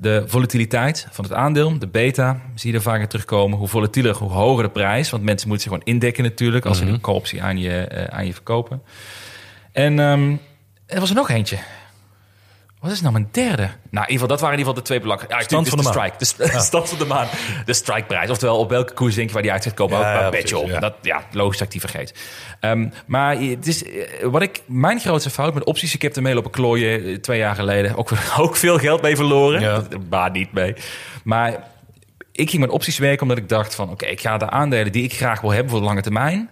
[0.00, 3.58] De volatiliteit van het aandeel, de beta, zie je er vaker terugkomen.
[3.58, 5.10] Hoe volatieler, hoe hoger de prijs.
[5.10, 6.92] Want mensen moeten zich gewoon indekken natuurlijk als ze Mhm.
[6.92, 8.82] een koopoptie aan je, eh, aan je verkopen.
[9.72, 10.36] En ehm,
[10.86, 11.58] er was er nog eentje.
[12.80, 13.62] Wat is nou mijn derde?
[13.62, 15.34] Nou, in ieder geval, dat waren in ieder geval de twee belangrijke.
[15.34, 16.52] Ja, Stand van dus de strike.
[16.52, 17.26] De stand van de maan.
[17.64, 18.30] De strikeprijs.
[18.30, 19.98] Oftewel, op welke koers denk je waar die uit gaat komen?
[19.98, 20.68] Ja, ook ja, een beetje op.
[20.68, 20.80] ja.
[20.80, 22.14] Dat, ja, logisch dat ik die vergeet.
[22.60, 26.34] Ehm, maar het is, eh, wat ik, mijn grootste fout met opties, ik heb ermee
[26.34, 27.96] lopen klooien eh, twee jaar geleden.
[27.96, 29.60] Ook, ook veel geld mee verloren.
[29.60, 29.82] Ja.
[30.08, 30.74] Maar niet mee.
[31.24, 31.64] Maar
[32.32, 33.90] ik ging met opties werken omdat ik dacht van...
[33.90, 36.50] oké, ik ga de aandelen die ik graag wil hebben voor de lange termijn...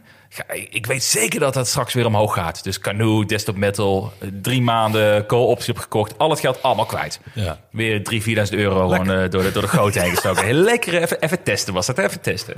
[0.71, 2.65] ik weet zeker dat dat straks weer omhoog gaat.
[2.65, 6.19] Dus Canoe, Desktop Metal, eh, drie maanden co-optie opgekocht.
[6.19, 7.21] Al het geld allemaal kwijt.
[7.33, 7.61] Ja.
[7.71, 10.45] Weer 3.000, 4.000 euro gewoon, eh, door, de, door de grote heen gestoken.
[10.51, 12.55] Heel lekker, even, even testen was dat, even testen.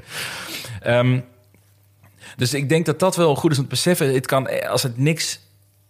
[0.82, 1.20] Ehm,
[2.36, 4.14] dus ik denk dat dat wel goed is om te beseffen.
[4.14, 5.40] Het kan, eh, als het niks...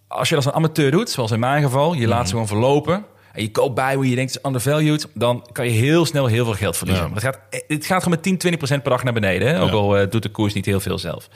[0.07, 1.93] Als je dat als een amateur doet, zoals in mijn geval...
[1.93, 3.05] je laat ze gewoon verlopen...
[3.33, 5.07] en je koopt bij hoe je denkt het is undervalued...
[5.13, 7.05] dan kan je heel snel heel veel geld verliezen.
[7.05, 7.11] Ja.
[7.11, 9.47] Maar het, gaat, eh, het gaat gewoon met 10, 20 procent per dag naar beneden.
[9.47, 9.61] Hè?
[9.61, 9.75] Ook Ja.
[9.75, 11.29] al eh, doet de koers niet heel veel zelf.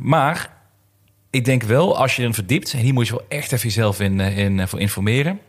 [0.00, 0.58] Maar
[1.30, 2.72] ik denk wel, als je erin verdiept...
[2.72, 5.40] en hier moet je wel echt even jezelf in, eh, in, eh, voor informeren...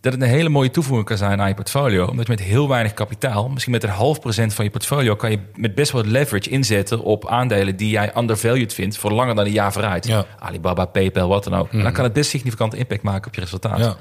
[0.00, 2.06] dat het een hele mooie toevoeging kan zijn aan je portfolio.
[2.06, 3.48] Omdat je met heel weinig kapitaal...
[3.48, 5.16] misschien met een half procent van je portfolio...
[5.16, 7.76] kan je met best wel leverage inzetten op aandelen...
[7.76, 10.06] die jij undervalued vindt voor langer dan een jaar vooruit.
[10.06, 10.26] Ja.
[10.38, 11.72] Alibaba, PayPal, wat dan ook.
[11.72, 13.78] Dan kan het best significante impact maken op je resultaat.
[13.78, 13.96] Ja.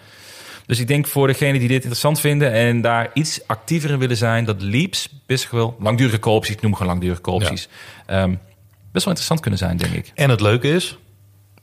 [0.66, 2.51] Dus ik denk voor degenen die dit interessant vinden...
[2.51, 4.45] en daar iets actiever in willen zijn...
[4.45, 6.55] dat Leaps best wel langdurige koopties...
[6.55, 7.70] ik noem gewoon langdurige koopties...
[8.05, 8.34] ehm,
[8.92, 10.12] best wel interessant kunnen zijn, denk ik.
[10.16, 10.98] En het leuke is,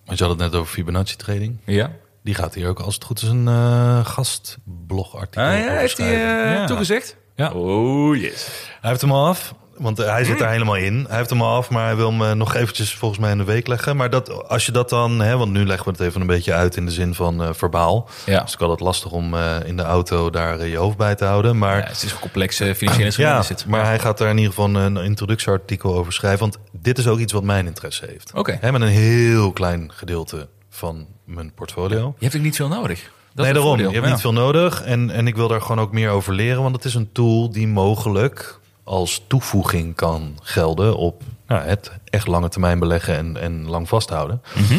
[0.04, 1.58] want je had het net over Fibonacci trading.
[1.64, 1.90] Ja.
[2.22, 5.98] Die gaat hier ook als het goed is een eh gastblogartikel Ah, ja, over heeft
[5.98, 6.66] hij eh, Ja.
[6.66, 7.16] toegezegd?
[7.36, 7.52] Ja.
[7.52, 8.48] Oh, yes.
[8.80, 11.04] Hij heeft hem al af, want eh, hij zit er helemaal in.
[11.08, 13.38] Hij heeft hem al af, maar hij wil hem eh, nog eventjes volgens mij in
[13.38, 13.96] de week leggen.
[13.96, 16.52] Maar dat, als je dat dan, hè, want nu leggen we het even een beetje
[16.52, 18.08] uit in de zin van eh, verbaal.
[18.26, 18.40] Ja.
[18.40, 21.58] Dus ik had het lastig om in de auto daar je hoofd bij te houden.
[21.58, 24.74] Maar Ja, het is een complexe financiële ja, maar hij gaat daar in ieder geval
[24.74, 26.40] een introductieartikel over schrijven.
[26.40, 28.30] Want dit is ook iets wat mijn interesse heeft.
[28.34, 28.58] Oké.
[28.62, 32.14] Met een heel klein gedeelte van mijn portfolio.
[32.18, 33.10] Je hebt ook niet veel nodig.
[33.34, 33.70] Dat nee, daarom.
[33.70, 33.88] voordeel.
[33.88, 34.12] Je hebt Ja.
[34.12, 34.82] niet veel nodig.
[34.82, 36.62] En, en ik wil daar gewoon ook meer over leren.
[36.62, 42.26] Want het is een tool die mogelijk als toevoeging kan gelden op nou, het echt
[42.26, 44.42] lange termijn beleggen en, en lang vasthouden.
[44.54, 44.78] Mhm.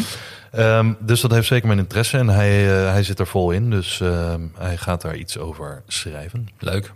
[0.50, 3.70] Ehm, dus dat heeft zeker mijn interesse en hij, eh, hij zit er vol in.
[3.70, 6.48] Dus ehm, hij gaat daar iets over schrijven.
[6.58, 6.92] Leuk.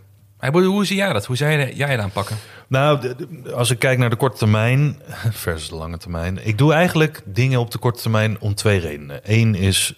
[0.49, 1.25] Hoe zie jij dat?
[1.25, 2.37] Hoe zou jij, jij het aanpakken?
[2.67, 3.13] Nou,
[3.53, 5.01] als ik kijk naar de korte termijn
[5.43, 6.47] versus de lange termijn.
[6.47, 9.19] Ik doe eigenlijk dingen op de korte termijn om twee redenen.
[9.23, 9.93] Eén is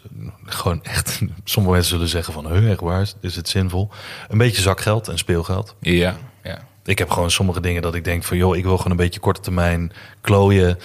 [0.45, 3.89] gewoon echt, sommige mensen zullen zeggen van, "Huh, echt waar, is het zinvol?
[4.29, 5.75] Een beetje zakgeld en speelgeld.
[5.79, 6.15] Ja.
[6.43, 6.59] ja.
[6.85, 9.19] Ik heb gewoon sommige dingen dat ik denk van, joh, ik wil gewoon een beetje
[9.19, 10.79] korte termijn klooien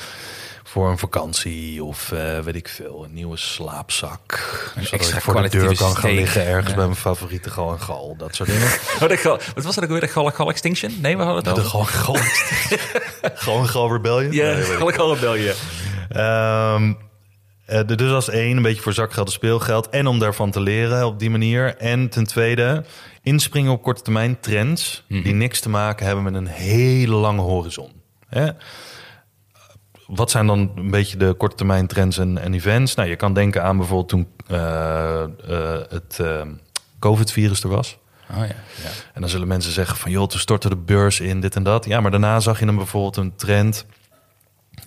[0.64, 4.38] voor een vakantie of eh, weet ik veel, een nieuwe slaapzak.
[4.74, 6.74] Zodat extra ik voor de deur kan gaan liggen ergens Ja.
[6.74, 8.68] bij mijn favoriete gal en gal, dat soort dingen.
[9.02, 10.00] Oh, de gal- wat was dat ook weer?
[10.00, 10.98] De Gal Gal Extinction?
[11.00, 11.84] Nee, we hadden het De gal
[13.64, 13.92] gal.
[13.92, 14.32] Rebellion?
[14.32, 15.54] Ja, Nee, de weet ik Gal Gal Rebellion.
[17.68, 19.88] Eh, dus als één, een beetje voor zakgeld en speelgeld.
[19.88, 21.76] En om daarvan te leren op die manier.
[21.76, 22.84] En ten tweede,
[23.22, 25.04] inspringen op korte termijn trends...
[25.08, 27.92] die niks te maken hebben met een hele lange horizon.
[28.28, 28.50] Hè?
[30.06, 32.94] Wat zijn dan een beetje de korte termijn trends en, en events?
[32.94, 36.20] Nou, je kan denken aan bijvoorbeeld toen eh, eh, het
[36.98, 37.98] COVID-virus er was.
[38.30, 38.44] Oh ja.
[38.46, 38.90] ja.
[39.14, 40.10] En dan zullen mensen zeggen van...
[40.10, 41.84] joh, toen stortte de beurs in, dit en dat.
[41.84, 43.86] Ja, maar daarna zag je dan bijvoorbeeld een trend...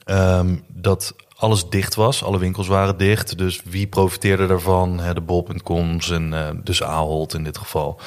[0.06, 2.24] ehm, dat alles dicht was.
[2.24, 3.38] Alle winkels waren dicht.
[3.38, 5.02] Dus wie profiteerde daarvan?
[5.14, 8.00] De bol.coms en eh, dus Ahold in dit geval.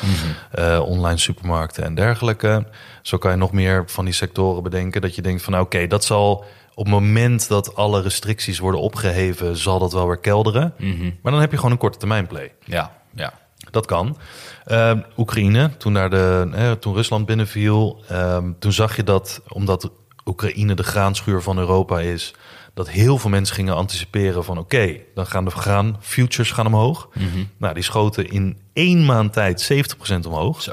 [0.51, 2.66] Eh, online supermarkten en dergelijke.
[3.03, 5.01] Zo kan je nog meer van die sectoren bedenken...
[5.01, 6.45] dat je denkt van nou, oké, dat zal...
[6.76, 10.74] Op het moment dat alle restricties worden opgeheven, zal dat wel weer kelderen.
[11.22, 12.53] Maar dan heb je gewoon een korte termijn play.
[12.64, 13.32] Ja, ja.
[13.70, 14.16] Dat kan.
[14.64, 19.91] Ehm, Oekraïne, toen, daar de, toen Rusland binnenviel, ehm, toen zag je dat, omdat
[20.24, 22.35] Oekraïne de graanschuur van Europa is,
[22.75, 27.09] dat heel veel mensen gingen anticiperen van oké, dan gaan de graan futures gaan omhoog.
[27.57, 30.62] Nou, die schoten in één maand tijd 70% omhoog.
[30.62, 30.72] Zo.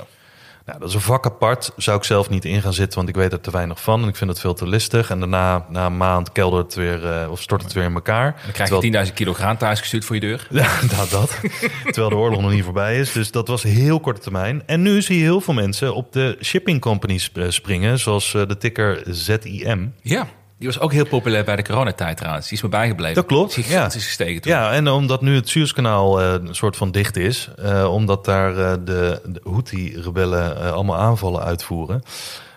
[0.65, 1.71] Nou, dat is een vak apart.
[1.77, 4.01] Zou ik zelf niet in gaan zitten, want ik weet er te weinig van.
[4.01, 5.09] En ik vind het veel te listig.
[5.09, 8.31] En daarna, na een maand, keldert het weer, eh, of stort het weer in elkaar.
[8.31, 10.47] Dan krijg Terwijl- je 10.000 kilo graan thuis gestuurd voor je deur.
[10.61, 11.39] ja, dat, dat.
[11.83, 13.11] Terwijl de oorlog nog niet voorbij is.
[13.11, 14.63] Dus dat was heel korte termijn.
[14.65, 17.99] En nu zie je heel veel mensen op de shipping companies eh, springen.
[17.99, 19.93] Zoals eh, de ticker ZIM.
[20.01, 20.27] Ja.
[20.61, 22.47] Die was ook heel populair bij de coronatijd trouwens.
[22.47, 23.15] Die is me bijgebleven.
[23.15, 24.51] Dat klopt, Die is gestegen toen.
[24.51, 27.49] Ja, en omdat nu het Suezkanaal eh, een soort van dicht is.
[27.57, 32.01] eh, omdat daar eh, de, de Houthi-rebellen allemaal aanvallen uitvoeren.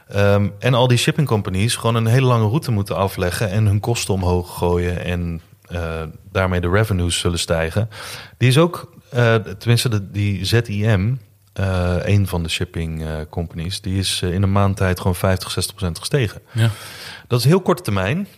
[0.08, 3.50] Ehm, en al die shipping companies gewoon een hele lange route moeten afleggen.
[3.50, 5.04] En hun kosten omhoog gooien.
[5.04, 5.40] En
[6.32, 7.88] daarmee de revenues zullen stijgen.
[8.38, 8.92] Die is ook,
[9.58, 11.20] tenminste de, die ZIM,
[11.54, 15.14] eh, een van de shipping eh, companies, die is eh, in een maand tijd gewoon
[15.14, 16.40] 50, 60 procent gestegen.
[16.52, 16.70] Ja.
[17.28, 18.28] Dat is heel korte termijn.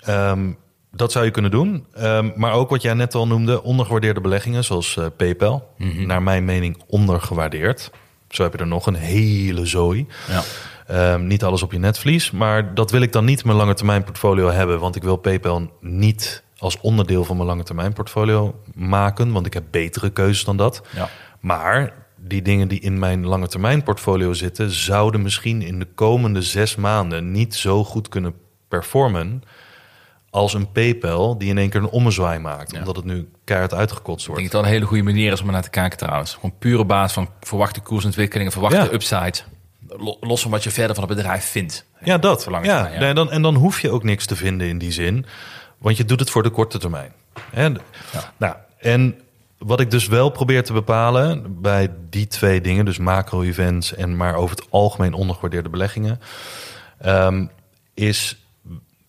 [0.00, 0.52] Ehm,
[0.92, 1.86] dat zou je kunnen doen.
[1.92, 5.74] Ehm, maar ook wat jij net al noemde, ondergewaardeerde beleggingen zoals PayPal.
[5.78, 7.90] Naar mijn mening ondergewaardeerd.
[8.28, 10.06] Zo heb je er nog een hele zooi.
[10.28, 10.42] Ja.
[10.86, 13.74] Ehm, niet alles op je netvlies, maar dat wil ik dan niet in mijn lange
[13.74, 18.60] termijn portfolio hebben, want ik wil PayPal niet als onderdeel van mijn lange termijn portfolio
[18.74, 20.82] maken, want ik heb betere keuzes dan dat.
[20.94, 21.08] Ja.
[21.46, 26.42] Maar die dingen die in mijn lange termijn portfolio zitten, zouden misschien in de komende
[26.42, 28.34] zes maanden niet zo goed kunnen
[28.68, 29.42] performen
[30.30, 32.78] als een PayPal die in één keer een ommezwaai maakt, Ja.
[32.78, 34.40] omdat het nu keihard uitgekotst Ik wordt.
[34.40, 36.34] denk dat dat een hele goede manier is om er naar te kijken trouwens.
[36.34, 38.92] Gewoon pure basis van verwachte koersontwikkelingen, verwachte Ja.
[38.92, 39.34] upside.
[39.88, 41.86] Lo- Los van wat je verder van het bedrijf vindt.
[42.02, 42.38] Ja, dat.
[42.38, 42.42] Ja.
[42.42, 42.98] termijn, ja.
[42.98, 45.26] Nee, dan, en dan hoef je ook niks te vinden in die zin.
[45.78, 47.12] Want je doet het voor de korte termijn.
[48.36, 49.20] Nou, en
[49.58, 54.34] wat ik dus wel probeer te bepalen bij die twee dingen, dus macro-events en maar
[54.34, 56.20] over het algemeen ondergewaardeerde beleggingen,
[56.98, 57.46] ehm,
[57.94, 58.46] is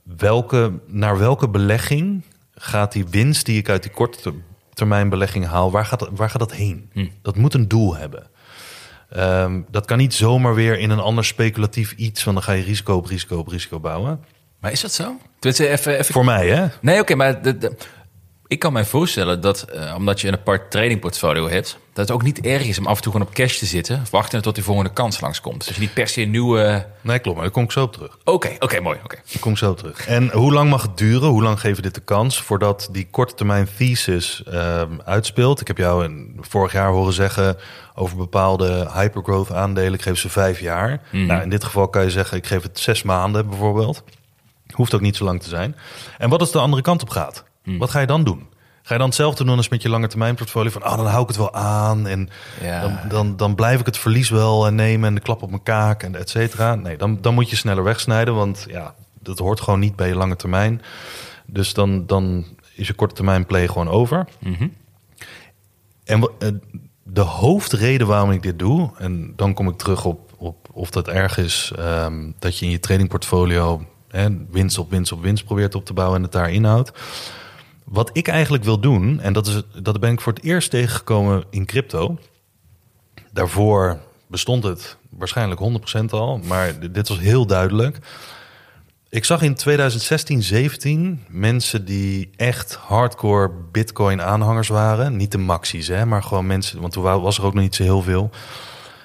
[0.03, 2.23] welke, naar welke belegging
[2.55, 4.33] gaat die winst die ik uit die korte ter-
[4.73, 6.89] termijn belegging haal, waar gaat, dat- waar gaat dat heen?
[6.93, 7.07] Hm.
[7.21, 8.27] Dat moet een doel hebben.
[9.09, 12.63] Ehm, dat kan niet zomaar weer in een ander speculatief iets, want dan ga je
[12.63, 14.23] risico op risico op risico bouwen.
[14.59, 15.15] Maar is dat zo?
[15.39, 16.65] Even, even Voor mij, hè?
[16.81, 17.75] Nee, oké, maar de, de-
[18.47, 22.11] ik kan mij voorstellen dat, eh, omdat je een apart trading portfolio hebt, dat het
[22.11, 24.55] ook niet erg is om af en toe gewoon op cash te zitten, wachten tot
[24.55, 25.65] die volgende kans langskomt.
[25.65, 26.85] Dus je niet per se een nieuwe.
[27.01, 28.17] Nee, klopt, maar daar kom ik zo op terug.
[28.23, 29.17] Oké, oké, mooi, oké.
[29.29, 30.07] Ik kom zo terug.
[30.07, 31.29] En hoe lang mag het duren?
[31.29, 35.61] Hoe lang geven dit de kans voordat die korte termijn thesis ehm, uitspeelt?
[35.61, 37.57] Ik heb jou vorig jaar horen zeggen
[37.95, 39.93] over bepaalde hypergrowth aandelen.
[39.93, 41.01] Ik geef ze vijf jaar.
[41.11, 44.03] Nou, in dit geval kan je zeggen, ik geef het zes maanden bijvoorbeeld.
[44.73, 45.75] Hoeft ook niet zo lang te zijn.
[46.17, 47.45] En wat als de andere kant op gaat?
[47.77, 48.47] Wat ga je dan doen?
[48.83, 50.69] Ga je dan hetzelfde doen als met je lange termijn portfolio?
[50.69, 52.29] Van, ah, dan hou ik het wel aan en
[52.61, 52.81] Ja.
[52.81, 55.63] dan, dan, dan blijf ik het verlies wel eh, nemen en de klap op mijn
[55.63, 56.75] kaak en et cetera.
[56.75, 60.15] Nee, dan, dan moet je sneller wegsnijden, want ja, dat hoort gewoon niet bij je
[60.15, 60.81] lange termijn.
[61.45, 62.45] Dus dan, dan
[62.75, 64.27] is je korte termijn play gewoon over.
[66.03, 66.49] En wa- eh,
[67.03, 71.07] de hoofdreden waarom ik dit doe, en dan kom ik terug op, op of dat
[71.07, 75.75] erg is ehm, dat je in je tradingportfolio hè, winst op winst op winst probeert
[75.75, 76.91] op te bouwen en het daar inhoudt.
[77.89, 81.43] Wat ik eigenlijk wil doen, en dat, is, dat ben ik voor het eerst tegengekomen
[81.49, 82.17] in crypto.
[83.31, 85.61] Daarvoor bestond het waarschijnlijk
[85.99, 87.97] 100% al, maar dit was heel duidelijk.
[89.09, 95.15] Ik zag in 2016, 17 mensen die echt hardcore Bitcoin-aanhangers waren.
[95.15, 96.81] Niet de maxies, hè, maar gewoon mensen.
[96.81, 98.29] Want toen wa- was er ook nog niet zo heel veel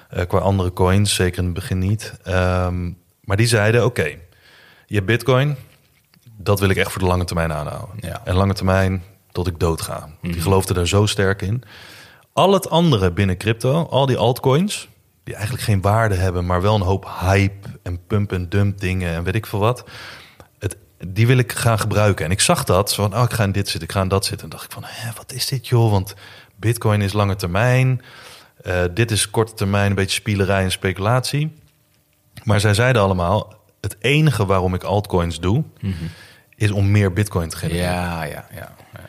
[0.09, 2.13] eh, qua andere coins, zeker in het begin niet.
[2.23, 2.91] Ehm,
[3.23, 4.03] maar die zeiden: Oké,
[4.85, 5.55] je hebt Bitcoin,
[6.37, 7.95] dat wil ik echt voor de lange termijn aanhouden.
[7.99, 8.21] Ja.
[8.23, 10.09] En lange termijn tot ik dood ga.
[10.21, 11.63] Die geloofden er zo sterk in.
[12.33, 14.89] Al het andere binnen crypto, al die altcoins,
[15.23, 19.13] die eigenlijk geen waarde hebben, maar wel een hoop hype en pump en dump dingen
[19.13, 19.83] en weet ik veel wat.
[20.59, 20.77] Het,
[21.07, 22.25] die wil ik gaan gebruiken.
[22.25, 24.07] En ik zag dat, zo van, oh, ik ga in dit zitten, ik ga in
[24.07, 24.43] dat zitten.
[24.43, 25.91] En dacht ik van, hè, wat is dit joh?
[25.91, 26.13] Want
[26.55, 28.01] bitcoin is lange termijn.
[28.61, 31.53] Eh, dit is korte termijn, een beetje spielerij en speculatie.
[32.43, 35.63] Maar zij zeiden allemaal, het enige waarom ik altcoins doe,
[36.55, 37.91] is om meer bitcoin te genereren.
[37.91, 38.75] Ja, ja, ja.
[38.93, 39.01] ja.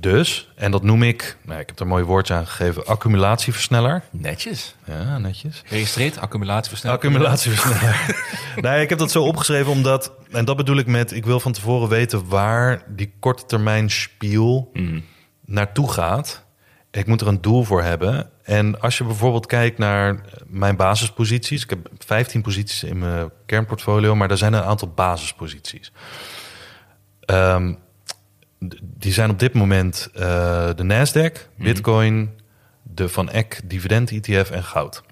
[0.00, 4.02] Dus, en dat noem ik, nou, ik heb er een mooi woordje aan gegeven, accumulatieversneller.
[4.10, 4.74] Netjes.
[4.84, 5.62] Ja, netjes.
[5.64, 7.02] Geregistreerd, accumulatieversnelling.
[7.02, 8.24] Accumulatieversneller.
[8.64, 11.52] nee, ik heb dat zo opgeschreven omdat, en dat bedoel ik met, ik wil van
[11.52, 14.72] tevoren weten waar die korte termijn spiel
[15.44, 16.44] naartoe gaat.
[16.90, 18.30] Ik moet er een doel voor hebben.
[18.42, 24.14] En als je bijvoorbeeld kijkt naar mijn basisposities, ik heb 15 posities in mijn kernportfolio,
[24.14, 25.92] maar er zijn een aantal basisposities.
[27.26, 27.74] Ehm,
[28.80, 30.20] die zijn op dit moment eh,
[30.74, 32.30] de Nasdaq, Bitcoin,
[32.82, 35.02] de Van Eck dividend ETF en goud.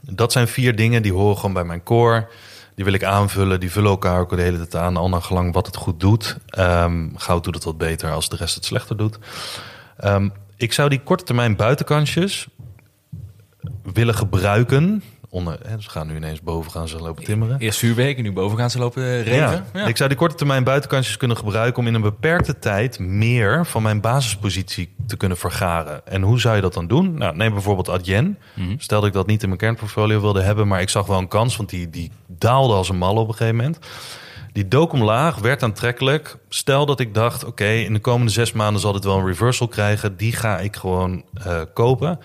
[0.00, 2.28] Dat zijn vier dingen die horen gewoon bij mijn core.
[2.74, 3.60] Die wil ik aanvullen.
[3.60, 4.96] Die vullen elkaar ook de hele tijd aan.
[4.96, 6.36] Al naar gelang wat het goed doet.
[6.46, 9.18] Ehm, goud doet het wat beter als de rest het slechter doet.
[9.96, 12.48] Ehm, ik zou die korte termijn buitenkansjes
[13.82, 15.02] willen gebruiken.
[15.32, 17.58] Onder, hè, ze gaan nu ineens boven gaan ze lopen timmeren.
[17.58, 19.64] Eerst vuurwerk en nu boven gaan ze lopen reven.
[19.72, 19.86] Ja.
[19.86, 23.82] Ik zou die korte termijn buitenkansjes kunnen gebruiken om in een beperkte tijd meer van
[23.82, 26.06] mijn basispositie te kunnen vergaren.
[26.06, 27.14] En hoe zou je dat dan doen?
[27.14, 28.38] Nou, neem bijvoorbeeld Adyen.
[28.78, 31.28] Stel dat ik dat niet in mijn kernportfolio wilde hebben, maar ik zag wel een
[31.28, 33.78] kans, want die, die daalde als een mal op een gegeven moment.
[34.52, 36.36] Die dook omlaag, werd aantrekkelijk.
[36.48, 39.68] Stel dat ik dacht, oké, in de komende zes maanden zal dit wel een reversal
[39.68, 40.16] krijgen.
[40.16, 42.18] Die ga ik gewoon eh, kopen.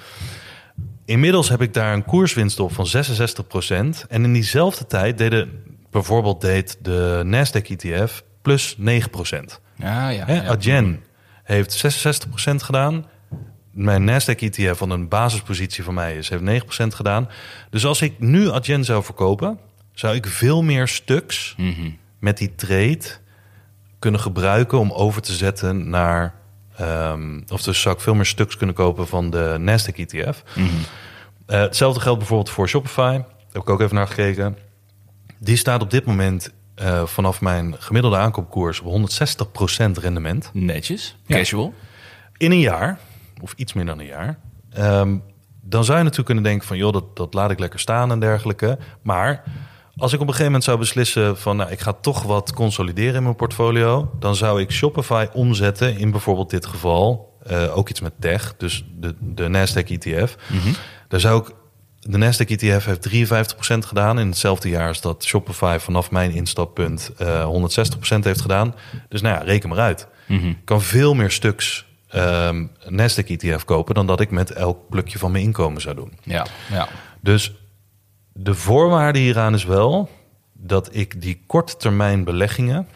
[1.05, 4.07] Inmiddels heb ik daar een koerswinst op van 66%.
[4.07, 8.83] En in diezelfde tijd deden, bijvoorbeeld deed de Nasdaq ETF plus 9%.
[9.75, 10.27] Ja, ja.
[10.27, 10.47] Ja.
[10.47, 11.03] Adyen
[11.43, 12.05] heeft
[12.47, 13.05] 66% gedaan.
[13.71, 17.29] mijn Nasdaq ETF van een basispositie van mij is, heeft 9% gedaan.
[17.69, 19.59] Dus als ik nu Adyen zou verkopen,
[19.93, 21.55] zou ik veel meer stuks
[22.19, 23.03] met die trade
[23.99, 26.33] kunnen gebruiken om over te zetten naar.
[26.77, 30.43] Ehm, of dus zou ik veel meer stuks kunnen kopen van de Nasdaq ETF.
[31.45, 33.11] Eh, hetzelfde geldt bijvoorbeeld voor Shopify.
[33.17, 34.57] Daar heb ik ook even naar gekeken.
[35.39, 41.15] Die staat op dit moment eh, vanaf mijn gemiddelde aankoopkoers op 160% rendement Netjes.
[41.25, 41.35] Ja.
[41.37, 41.73] Casual.
[42.37, 42.99] in een jaar,
[43.41, 44.39] of iets meer dan een jaar,
[44.73, 45.17] ehm,
[45.61, 48.19] dan zou je natuurlijk kunnen denken van, joh, dat, dat laat ik lekker staan en
[48.19, 48.77] dergelijke.
[49.01, 49.43] Maar
[49.97, 53.15] als ik op een gegeven moment zou beslissen van, nou, ik ga toch wat consolideren
[53.15, 57.99] in mijn portfolio, dan zou ik Shopify omzetten in bijvoorbeeld dit geval eh, ook iets
[57.99, 60.35] met tech, dus de, de Nasdaq ETF.
[61.07, 61.53] Daar zou ik
[61.99, 63.09] de Nasdaq ETF heeft
[63.75, 67.49] 53% gedaan in hetzelfde jaar als dat Shopify vanaf mijn instappunt eh
[68.15, 68.75] 160% heeft gedaan.
[69.09, 70.07] Dus nou ja, reken maar uit.
[70.27, 75.19] Ik kan veel meer stuks ehm Nasdaq ETF kopen dan dat ik met elk plukje
[75.19, 76.11] van mijn inkomen zou doen.
[76.23, 76.87] Ja, ja.
[77.21, 77.53] Dus
[78.37, 80.09] de voorwaarde hieraan is wel
[80.53, 82.87] dat ik die korte termijn beleggingen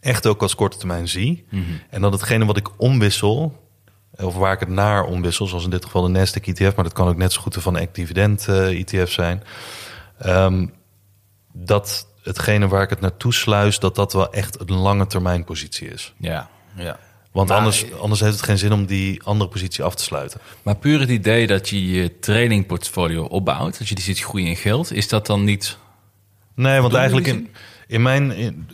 [0.00, 1.46] echt ook als korte termijn zie.
[1.90, 3.68] En dat hetgene wat ik omwissel,
[4.16, 6.92] of waar ik het naar omwissel, zoals in dit geval de Nasdaq ETF, maar dat
[6.92, 9.42] kan ook net zo goed de van Act Dividend eh, ETF zijn.
[10.18, 10.66] ehm,
[11.52, 15.88] dat hetgene waar ik het naartoe sluis, dat dat wel echt een lange termijn positie
[15.88, 16.14] is.
[16.18, 16.98] ja, ja.
[17.32, 20.40] Want Maar- anders, anders heeft het geen zin om die andere positie af te sluiten.
[20.62, 24.56] Maar puur het idee dat je je trainingportfolio opbouwt, dat je die ziet groeien in
[24.56, 25.76] geld, is dat dan niet...
[26.54, 27.48] Nee, want eigenlijk in,
[27.86, 28.32] in mijn...
[28.32, 28.68] In,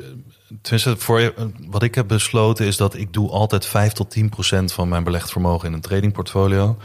[0.62, 1.34] tenminste, voor,
[1.68, 5.04] wat ik heb besloten is dat ik doe altijd 5 tot 10 procent van mijn
[5.04, 6.70] belegd vermogen in een tradingportfolio.
[6.70, 6.76] Ik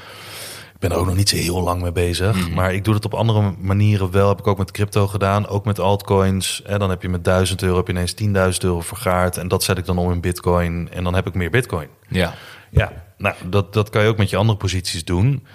[0.82, 2.50] ben er ook nog niet zo heel lang mee bezig.
[2.50, 4.30] Maar ik doe het op andere manieren wel.
[4.30, 5.48] Heb ik ook met crypto gedaan.
[5.48, 6.62] Ook met altcoins.
[6.66, 8.16] En dan heb je met 1000 euro heb je ineens
[8.54, 9.38] 10.000 euro vergaard.
[9.38, 10.90] En dat zet ik dan om in bitcoin.
[10.92, 11.88] En dan heb ik meer bitcoin.
[12.08, 12.34] Ja,
[12.70, 15.46] Ja, nou, dat, dat kan je ook met je andere posities doen.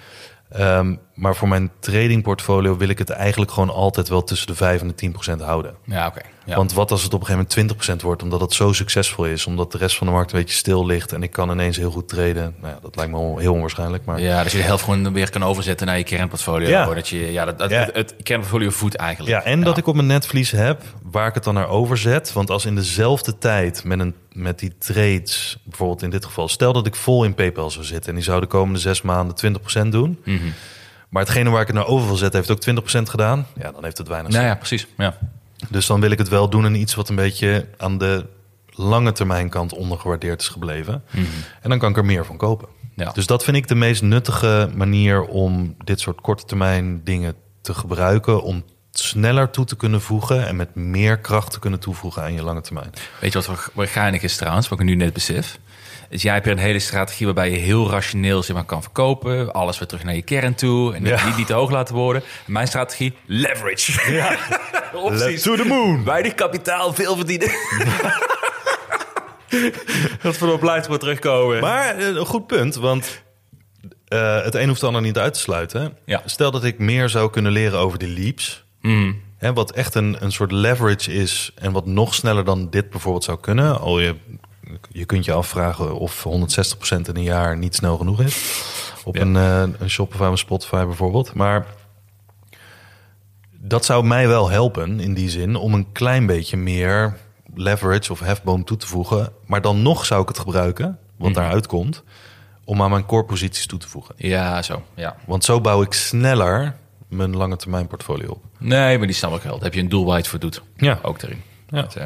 [0.49, 4.81] Ehm, maar voor mijn tradingportfolio wil ik het eigenlijk gewoon altijd wel tussen de 5
[4.81, 5.75] en de 10 procent houden.
[5.83, 6.21] ja oké.
[6.47, 6.55] Ja.
[6.55, 9.45] Want wat als het op een gegeven moment 20% wordt, omdat het zo succesvol is,
[9.45, 11.91] omdat de rest van de markt een beetje stil ligt en ik kan ineens heel
[11.91, 12.55] goed traden.
[12.61, 14.05] Nou ja, dat lijkt me heel onwaarschijnlijk.
[14.05, 16.67] Maar Ja, dat je de helft gewoon weer kan overzetten naar je kernportfolio.
[16.67, 16.93] Ja.
[16.93, 17.79] Dat je, ja, dat, dat, Ja.
[17.79, 19.31] Het, het kernportfolio voedt eigenlijk.
[19.35, 22.33] Ja, en dat ik op mijn netvlies heb waar ik het dan naar overzet.
[22.33, 26.73] Want als in dezelfde tijd met, een, met die trades, bijvoorbeeld in dit geval, stel
[26.73, 29.87] dat ik vol in PayPal zou zitten en die zou de komende zes maanden 20%
[29.87, 30.19] doen.
[30.25, 30.37] Mhm.
[31.09, 33.47] Maar hetgene waar ik het naar over wil zetten, heeft ook 20% gedaan.
[33.61, 34.41] Ja, dan heeft het weinig zin.
[34.41, 34.87] Nou ja, precies.
[34.97, 35.17] Ja.
[35.69, 38.25] Dus dan wil ik het wel doen in iets wat een beetje aan de
[38.69, 41.03] lange termijn kant ondergewaardeerd is gebleven.
[41.61, 42.67] En dan kan ik er meer van kopen.
[42.95, 43.11] Ja.
[43.11, 47.73] Dus dat vind ik de meest nuttige manier om dit soort korte termijn dingen te
[47.73, 48.43] gebruiken.
[48.43, 52.43] Om sneller toe te kunnen voegen en met meer kracht te kunnen toevoegen aan je
[52.43, 52.89] lange termijn.
[53.21, 53.41] Weet je
[53.73, 55.59] wat geinig is trouwens, wat ik nu net besef?
[56.09, 59.53] Is jij hebt hier een hele strategie waarbij je heel rationeel zeg maar, kan verkopen.
[59.53, 60.95] Alles weer terug naar je kern toe.
[60.95, 61.25] En Ja.
[61.25, 62.23] niet, niet te hoog laten worden.
[62.45, 64.13] Mijn strategie, leverage.
[64.13, 64.37] Ja.
[64.93, 65.41] Opties.
[65.41, 66.03] to the moon.
[66.03, 67.49] Weinig kapitaal, veel verdienen.
[70.21, 71.59] dat voor op blijft maar terugkomen.
[71.59, 73.23] Maar eh, een goed punt, want
[74.07, 75.97] eh, het een hoeft het ander niet uit te sluiten.
[76.05, 76.21] Ja.
[76.25, 78.65] Stel dat ik meer zou kunnen leren over die leaps.
[79.37, 83.23] Hè, wat echt een, een soort leverage is en wat nog sneller dan dit bijvoorbeeld
[83.23, 83.79] zou kunnen.
[83.79, 84.15] Al je,
[84.89, 86.29] je kunt je afvragen of 160%
[87.09, 88.63] in een jaar niet snel genoeg is.
[89.03, 89.21] Op Ja.
[89.21, 91.33] een, eh, een Shopify of een Spotify bijvoorbeeld.
[91.33, 91.65] Maar
[93.59, 97.17] dat zou mij wel helpen in die zin om een klein beetje meer
[97.55, 99.31] leverage of hefboom toe te voegen.
[99.45, 102.03] Maar dan nog zou ik het gebruiken, wat daaruit komt,
[102.65, 104.15] om aan mijn core posities toe te voegen.
[104.17, 104.83] Ja, zo.
[104.93, 105.15] Ja.
[105.25, 106.75] Want zo bouw ik sneller
[107.07, 108.43] mijn lange termijn portfolio op.
[108.57, 109.53] Nee, maar die snap ik wel.
[109.53, 110.61] Daar heb je een doel waar je het voor doet.
[110.77, 110.99] Ja.
[111.01, 111.41] Ook erin.
[111.69, 111.81] Ja.
[111.81, 112.05] Dat, eh,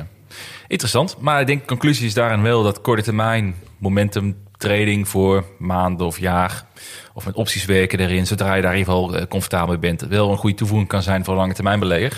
[0.68, 1.16] interessant.
[1.20, 6.20] Maar ik denk conclusie is daarin wel dat korte termijn momentum trading voor maanden of
[6.20, 6.66] jaar
[7.14, 10.02] of met opties werken erin, zodra je daar in ieder geval eh, comfortabel mee bent,
[10.02, 12.12] wel een goede toevoeging kan zijn voor een lange termijn belegger.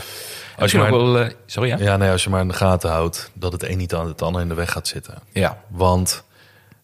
[0.56, 1.78] En Als je maar- wel, eh, sorry ja?
[1.80, 4.22] Ja, nee, als je maar in de gaten houdt dat het een niet aan het
[4.22, 5.18] ander in de weg gaat zitten.
[5.32, 5.62] Ja.
[5.68, 6.24] Want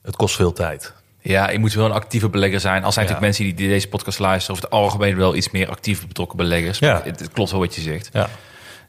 [0.01, 0.93] het kost veel tijd.
[1.21, 2.83] Ja, je moet wel een actieve belegger zijn.
[2.83, 3.11] Al zijn Ja.
[3.11, 6.37] natuurlijk mensen die, die deze podcast luisteren, over het algemeen wel iets meer actief betrokken
[6.37, 6.79] beleggers.
[6.79, 7.01] Ja.
[7.03, 8.09] Het, het klopt wel wat je zegt.
[8.13, 8.29] Ja.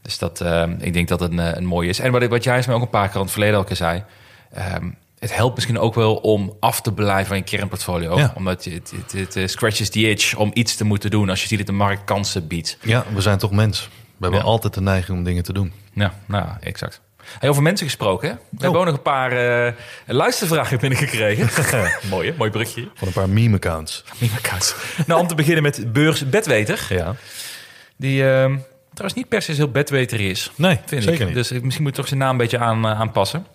[0.03, 1.99] Dus dat, eh, ik denk dat het een, eh, een mooie is.
[1.99, 4.05] En wat, wat jij mij ook een paar keer aan het verleden al keer zei.
[4.53, 8.19] ehm, het helpt misschien ook wel om af te blijven van je kernportfolio.
[8.19, 8.33] Ja.
[8.37, 11.41] Omdat je, het, het, het, eh, scratches the itch om iets te moeten doen als
[11.43, 12.79] je ziet dat de markt kansen biedt.
[12.83, 13.89] ja, we zijn toch mens.
[14.17, 14.47] We hebben Ja.
[14.47, 15.73] altijd de neiging om dingen te doen.
[15.93, 17.01] Ja, nou, exact.
[17.39, 18.35] Hey, over mensen gesproken, hè?
[18.35, 19.73] We hebben ook nog een paar eh,
[20.07, 21.49] luistervragen binnengekregen.
[22.11, 22.37] Mooi, hè?
[22.37, 22.89] Mooi brugje.
[22.95, 24.05] Van een paar meme-accounts.
[24.19, 24.75] Meme-accounts.
[25.07, 26.87] nou, om te beginnen met Beurs Bedweter.
[26.89, 27.15] Ja.
[27.97, 28.57] Die ehm,
[29.01, 30.51] trouwens niet per se heel bedweter is.
[30.55, 31.27] Nee, vind zeker ik.
[31.27, 31.35] niet.
[31.35, 33.47] Dus misschien moet ik toch zijn naam een beetje aan, eh, aanpassen.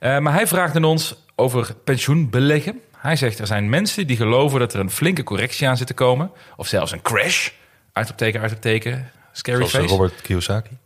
[0.00, 2.80] Eh, maar hij vraagt aan ons over pensioenbeleggen.
[2.96, 5.94] Hij zegt er zijn mensen die geloven dat er een flinke correctie aan zit te
[5.94, 6.30] komen.
[6.56, 7.50] Of zelfs een crash.
[7.92, 9.10] Uitopteken, uitopteken.
[9.32, 9.94] Scary Zoals eh, face.
[9.94, 10.70] Robert Kiyosaki.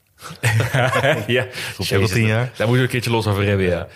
[1.27, 1.47] ja,
[1.79, 2.51] je al tien jaar.
[2.57, 3.87] Daar moeten we een keertje los over hebben, ja.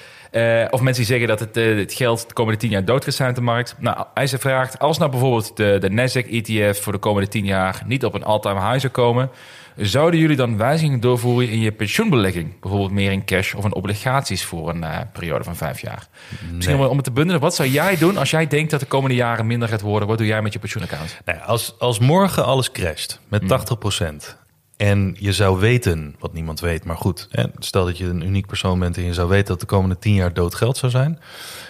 [0.70, 3.28] Of mensen die zeggen dat het, het geld de komende tien jaar dood gaat zijn
[3.28, 3.74] op de markt.
[3.78, 7.82] Nou, hij ze vraagt, als nou bijvoorbeeld de, de Nasdaq-ETF voor de komende tien jaar
[7.86, 9.30] niet op een all-time high zou komen,
[9.76, 12.60] zouden jullie dan wijzigingen doorvoeren in je pensioenbelegging?
[12.60, 16.08] Bijvoorbeeld meer in cash of in obligaties voor een eh, periode van vijf jaar.
[16.52, 18.86] Misschien om, om het te bundelen, wat zou jij doen als jij denkt dat de
[18.86, 20.08] komende jaren minder gaat worden?
[20.08, 21.20] Wat doe jij met je pensioenaccount?
[21.24, 24.44] Nou als, als morgen alles crasht met 80%
[24.76, 28.46] en je zou weten, wat niemand weet, maar goed, hè, stel dat je een uniek
[28.46, 31.20] persoon bent en je zou weten dat de komende 10 jaar dood geld zou zijn,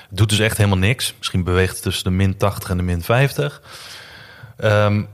[0.08, 1.14] het doet dus echt helemaal niks.
[1.18, 3.62] Misschien beweegt het tussen de min 80 en de min 50.
[4.56, 5.04] Ehm,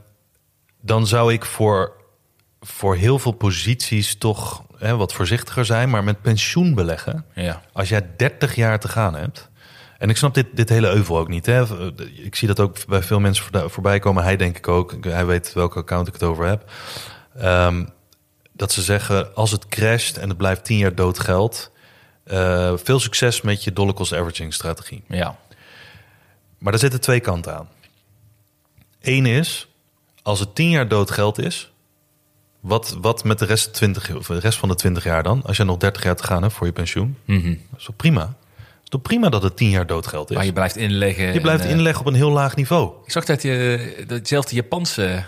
[0.80, 1.92] dan zou ik voor,
[2.62, 7.24] voor heel veel posities toch hè, wat voorzichtiger zijn, maar met pensioen beleggen.
[7.34, 7.62] Ja.
[7.72, 9.50] Als jij 30 jaar te gaan hebt.
[9.98, 11.46] En ik snap dit, dit hele euvel ook niet.
[11.46, 11.92] Hè?
[12.24, 14.22] Ik zie dat ook bij veel mensen voorbij komen.
[14.22, 15.04] Hij denk ik ook.
[15.04, 16.70] Hij weet welke account ik het over heb.
[17.36, 17.84] Ehm,
[18.52, 21.70] dat ze zeggen, als het crasht en het blijft 10 jaar dood geld...
[22.24, 25.04] eh, veel succes met je dollar cost averaging strategie.
[25.08, 25.36] Ja.
[26.58, 27.68] Maar daar zitten twee kanten aan.
[29.00, 29.68] Eén is,
[30.22, 31.71] als het 10 jaar dood geld is...
[32.62, 35.42] Wat, wat met de rest, 20, of de rest van de 20 jaar dan?
[35.46, 37.16] Als je nog 30 jaar te gaan hebt voor je pensioen.
[37.24, 37.48] Mhm.
[37.70, 38.20] Dat is toch prima?
[38.20, 40.36] Het is toch prima dat het 10 jaar dood geld is?
[40.36, 41.32] Maar je blijft inleggen.
[41.32, 42.92] Je blijft en, eh, inleggen op een heel laag niveau.
[43.04, 45.24] Ik zag dat je datzelfde Japanse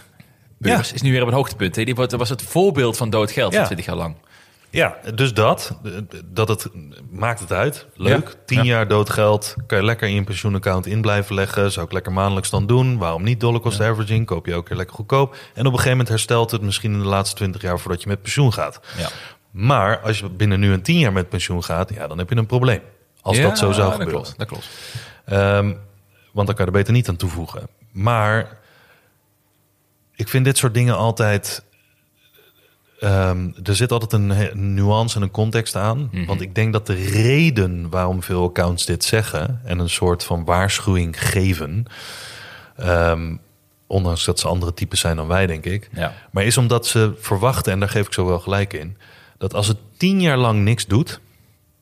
[0.58, 1.76] beurs is nu weer op een hoogtepunt.
[1.76, 1.84] hè?
[1.84, 3.64] Die Dat was het voorbeeld van dood geld Ja.
[3.64, 4.14] 20 jaar lang.
[4.74, 5.78] Ja, dus dat,
[6.24, 6.68] dat het
[7.10, 7.86] maakt het uit.
[7.94, 8.34] Leuk, Ja.
[8.46, 8.62] 10 Ja.
[8.64, 9.54] jaar dood geld.
[9.66, 11.72] Kan je lekker in je pensioenaccount in blijven leggen.
[11.72, 12.98] Zou ik lekker maandelijks dan doen.
[12.98, 14.26] Waarom niet dollar cost averaging?
[14.26, 15.32] Koop je ook keer lekker goedkoop.
[15.32, 18.08] En op een gegeven moment herstelt het misschien in de laatste 20 jaar voordat je
[18.08, 18.80] met pensioen gaat.
[18.98, 19.08] Ja.
[19.50, 22.36] Maar als je binnen nu een 10 jaar met pensioen gaat, ja, dan heb je
[22.36, 22.80] een probleem.
[23.20, 24.22] Als dat zo zou dat gebeuren.
[24.22, 24.68] Klopt, dat klopt.
[25.24, 25.72] Ehm,
[26.32, 27.68] want dan kan je er beter niet aan toevoegen.
[27.92, 28.58] Maar
[30.14, 31.64] ik vind dit soort dingen altijd.
[33.04, 36.10] Ehm, er zit altijd een nuance en een context aan.
[36.26, 40.44] Want ik denk dat de reden waarom veel accounts dit zeggen en een soort van
[40.44, 41.84] waarschuwing geven.
[42.76, 43.36] ehm,
[43.86, 45.90] ondanks dat ze andere types zijn dan wij, denk ik.
[45.92, 46.14] Ja.
[46.30, 48.96] Maar is omdat ze verwachten, en daar geef ik zo wel gelijk in,
[49.38, 51.20] dat als het tien jaar lang niks doet,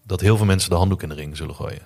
[0.06, 1.82] dat heel veel mensen de handdoek in de ring zullen gooien.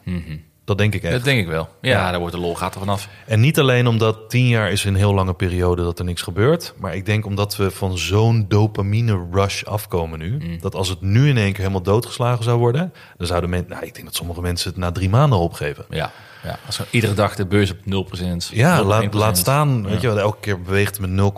[0.66, 1.12] Dat denk ik echt.
[1.12, 1.68] Dat denk ik wel.
[1.80, 2.10] Ja, Ja.
[2.10, 3.08] daar wordt de lol gaat er vanaf.
[3.26, 6.74] En niet alleen omdat tien jaar is een heel lange periode dat er niks gebeurt.
[6.78, 10.36] Maar ik denk omdat we van zo'n dopamine rush afkomen nu.
[10.38, 10.58] Mm.
[10.60, 12.92] Dat als het nu in één keer helemaal doodgeslagen zou worden.
[13.16, 15.84] Dan zouden mensen, nou, ik denk dat sommige mensen het na drie maanden opgeven.
[15.90, 16.12] Ja.
[16.46, 16.58] Ja.
[16.66, 18.50] Als we iedere dag de beurs op 0%.
[18.50, 18.86] Ja, 0,1%.
[18.86, 19.82] laat, laat staan.
[19.88, 21.32] Weet je, wel, elke keer beweegt het met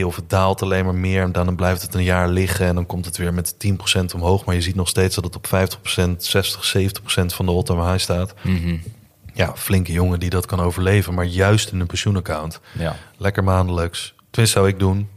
[0.00, 1.22] 0,2 of het daalt alleen maar meer.
[1.22, 3.54] En dan blijft het een jaar liggen en dan komt het weer met
[3.98, 4.44] 10% omhoog.
[4.44, 7.98] Maar je ziet nog steeds dat het op 50%, 60, 70% van de all-time high
[7.98, 8.34] staat.
[8.42, 8.76] Mhm.
[9.34, 11.14] Ja, flinke jongen die dat kan overleven.
[11.14, 12.60] Maar juist in een pensioenaccount.
[12.78, 12.96] Ja.
[13.16, 14.14] Lekker maandelijks.
[14.30, 15.08] Tenminste zou ik doen.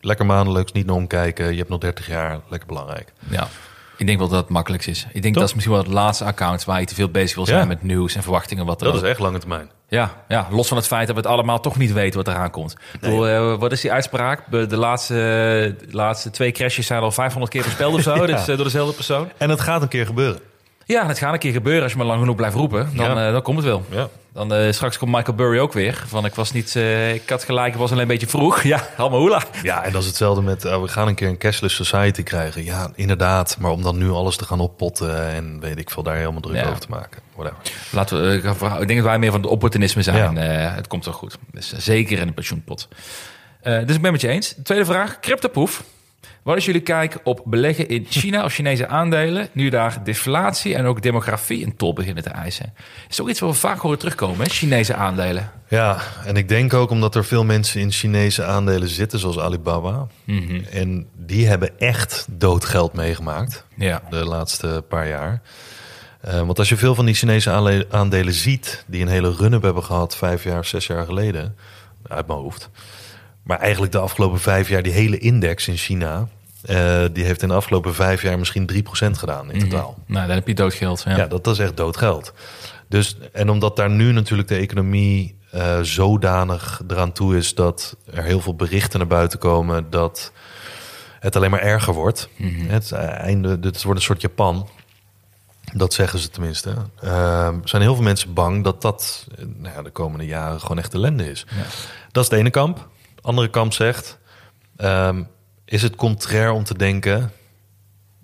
[0.00, 1.50] Lekker maandelijks, niet naar omkijken.
[1.50, 3.12] Je hebt nog 30 jaar, lekker belangrijk.
[3.30, 3.48] ja.
[3.98, 5.06] Ik denk wel dat het makkelijkst is.
[5.12, 7.46] Ik denk dat is misschien wel het laatste account waar je te veel bezig wil
[7.46, 7.64] zijn Ja.
[7.64, 8.66] met nieuws en verwachtingen.
[8.66, 9.70] Wat er Dat is echt lange termijn.
[9.88, 12.50] Ja, ja, los van het feit dat we het allemaal toch niet weten wat eraan
[12.50, 12.76] komt.
[13.00, 14.42] Bedoel, eh, wat is die uitspraak?
[14.50, 18.14] De laatste, de laatste twee crashes zijn al 500 keer voorspeld of zo.
[18.20, 18.26] Ja.
[18.26, 19.28] Dus, eh, door dezelfde persoon.
[19.36, 20.40] En het gaat een keer gebeuren.
[20.88, 22.90] Ja, het gaat een keer gebeuren als je maar lang genoeg blijft roepen.
[22.94, 23.26] Dan, Ja.
[23.26, 23.84] eh, dan komt het wel.
[23.90, 24.08] Ja.
[24.32, 26.04] Dan eh, straks komt Michael Burry ook weer.
[26.06, 28.62] Van ik was niet, eh, ik had gelijk, ik was alleen een beetje vroeg.
[28.72, 29.42] Ja, allemaal hoela.
[29.62, 32.64] Ja, en dat is hetzelfde met uh, we gaan een keer een cashless society krijgen.
[32.64, 33.56] Ja, inderdaad.
[33.60, 36.56] Maar om dan nu alles te gaan oppotten en weet ik veel daar helemaal druk
[36.56, 36.66] Ja.
[36.66, 37.22] over te maken.
[37.34, 37.58] Whatever.
[37.90, 38.34] Laten we,
[38.80, 40.34] ik denk dat wij meer van het opportunisme zijn.
[40.34, 40.40] Ja.
[40.74, 41.38] Het komt wel goed.
[41.52, 42.88] Dus zeker in de pensioenpot.
[43.62, 44.54] Dus ik ben met je eens.
[44.62, 45.82] Tweede vraag, cryptopoef.
[46.48, 49.48] Wat is jullie kijk op beleggen in China of Chinese aandelen...
[49.52, 52.74] nu daar deflatie en ook demografie een tol beginnen te eisen?
[53.08, 54.50] Is ook iets wat we vaak horen terugkomen, hè?
[54.50, 55.50] Chinese aandelen.
[55.68, 60.06] Ja, en ik denk ook omdat er veel mensen in Chinese aandelen zitten, zoals Alibaba.
[60.72, 64.02] En die hebben echt doodgeld meegemaakt Ja.
[64.10, 65.42] de laatste paar jaar.
[66.20, 69.62] Eh, want als je veel van die Chinese aandelen, aandelen ziet, die een hele run-up
[69.62, 71.56] hebben gehad vijf jaar, zes jaar geleden,
[72.06, 72.70] uit mijn hoofd.
[73.42, 76.28] Maar eigenlijk de afgelopen vijf jaar, die hele index in China,
[76.62, 79.98] eh, die heeft in de afgelopen vijf jaar misschien 3% gedaan in totaal.
[80.06, 81.02] Nou, dan heb je doodgeld.
[81.04, 81.16] Ja.
[81.16, 82.32] Ja, dat, dat is echt dood geld.
[82.88, 88.24] Dus, en omdat daar nu natuurlijk de economie eh, zodanig eraan toe is dat er
[88.24, 90.32] heel veel berichten naar buiten komen dat
[91.20, 92.28] het alleen maar erger wordt.
[92.66, 94.68] Het einde, dit wordt een soort Japan.
[95.72, 96.74] Dat zeggen ze tenminste.
[97.00, 100.78] Eh, zijn heel veel mensen bang dat dat eh, nou ja, de komende jaren gewoon
[100.78, 101.46] echt ellende is.
[102.12, 102.88] Dat is de ene kamp.
[103.14, 104.18] De andere kamp zegt:
[104.76, 105.22] ehm,
[105.68, 107.32] is het contrair om te denken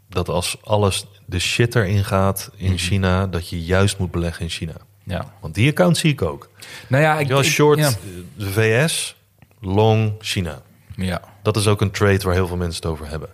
[0.08, 4.50] dat als alles de shit erin gaat in China, dat je juist moet beleggen in
[4.50, 4.74] China.
[5.04, 5.32] Ja.
[5.40, 6.50] Want die account zie ik ook.
[6.88, 7.28] Nou ja, ik...
[7.28, 7.92] Ik- short Ja.
[8.36, 9.16] de VS,
[9.60, 10.62] long China.
[10.96, 11.20] ja.
[11.42, 13.28] Dat is ook een trade waar heel veel mensen het over hebben.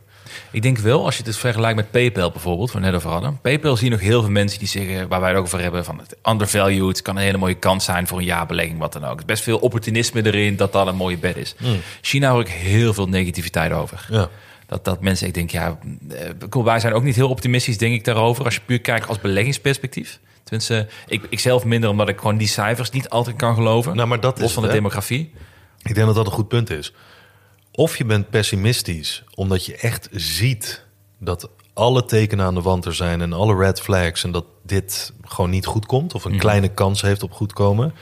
[0.50, 3.38] Ik denk wel, als je het vergelijkt met PayPal bijvoorbeeld, waar we net over hadden.
[3.40, 5.84] PayPal zie je nog heel veel mensen die zeggen, waar wij het ook over hebben,
[5.84, 9.12] van het undervalued, kan een hele mooie kans zijn voor een jaarbelegging, wat dan ook.
[9.12, 11.54] Er is best veel opportunisme erin dat dat een mooie bed is.
[12.00, 14.06] China hoor ik heel veel negativiteit over.
[14.10, 14.28] Ja.
[14.66, 15.78] Dat, dat mensen, ik denk, ja,
[16.08, 18.44] eh, wij zijn ook niet heel optimistisch, denk ik, daarover.
[18.44, 20.20] Als je puur kijkt als beleggingsperspectief.
[20.44, 23.96] Tenminste, ik, ik zelf minder, omdat ik gewoon die cijfers niet altijd kan geloven.
[23.96, 25.32] Nou, maar dat los is van de het, demografie.
[25.82, 26.92] Ik denk dat dat een goed punt is.
[27.72, 30.84] Of je bent pessimistisch omdat je echt ziet
[31.18, 35.12] dat alle tekenen aan de wand er zijn en alle red flags en dat dit
[35.24, 36.40] gewoon niet goed komt of een Mhm.
[36.40, 37.94] kleine kans heeft op goed komen.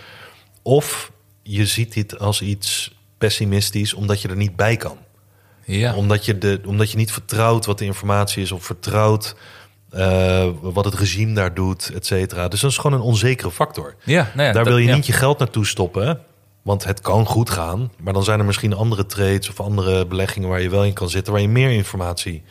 [0.62, 1.12] Of
[1.42, 4.96] je ziet dit als iets pessimistisch omdat je er niet bij kan.
[5.64, 5.94] Ja.
[5.94, 9.34] Omdat, je de, omdat je niet vertrouwt wat de informatie is of vertrouwt
[9.90, 12.48] eh, wat het regime daar doet, et cetera.
[12.48, 13.94] Dus dat is gewoon een onzekere factor.
[14.04, 14.94] ja, nou ja, Daar dat- wil je ja.
[14.94, 16.20] niet je geld naartoe stoppen.
[16.68, 17.90] Want het kan goed gaan.
[18.00, 21.10] Maar dan zijn er misschien andere trades of andere beleggingen waar je wel in kan
[21.10, 21.32] zitten.
[21.32, 22.42] Waar je meer informatie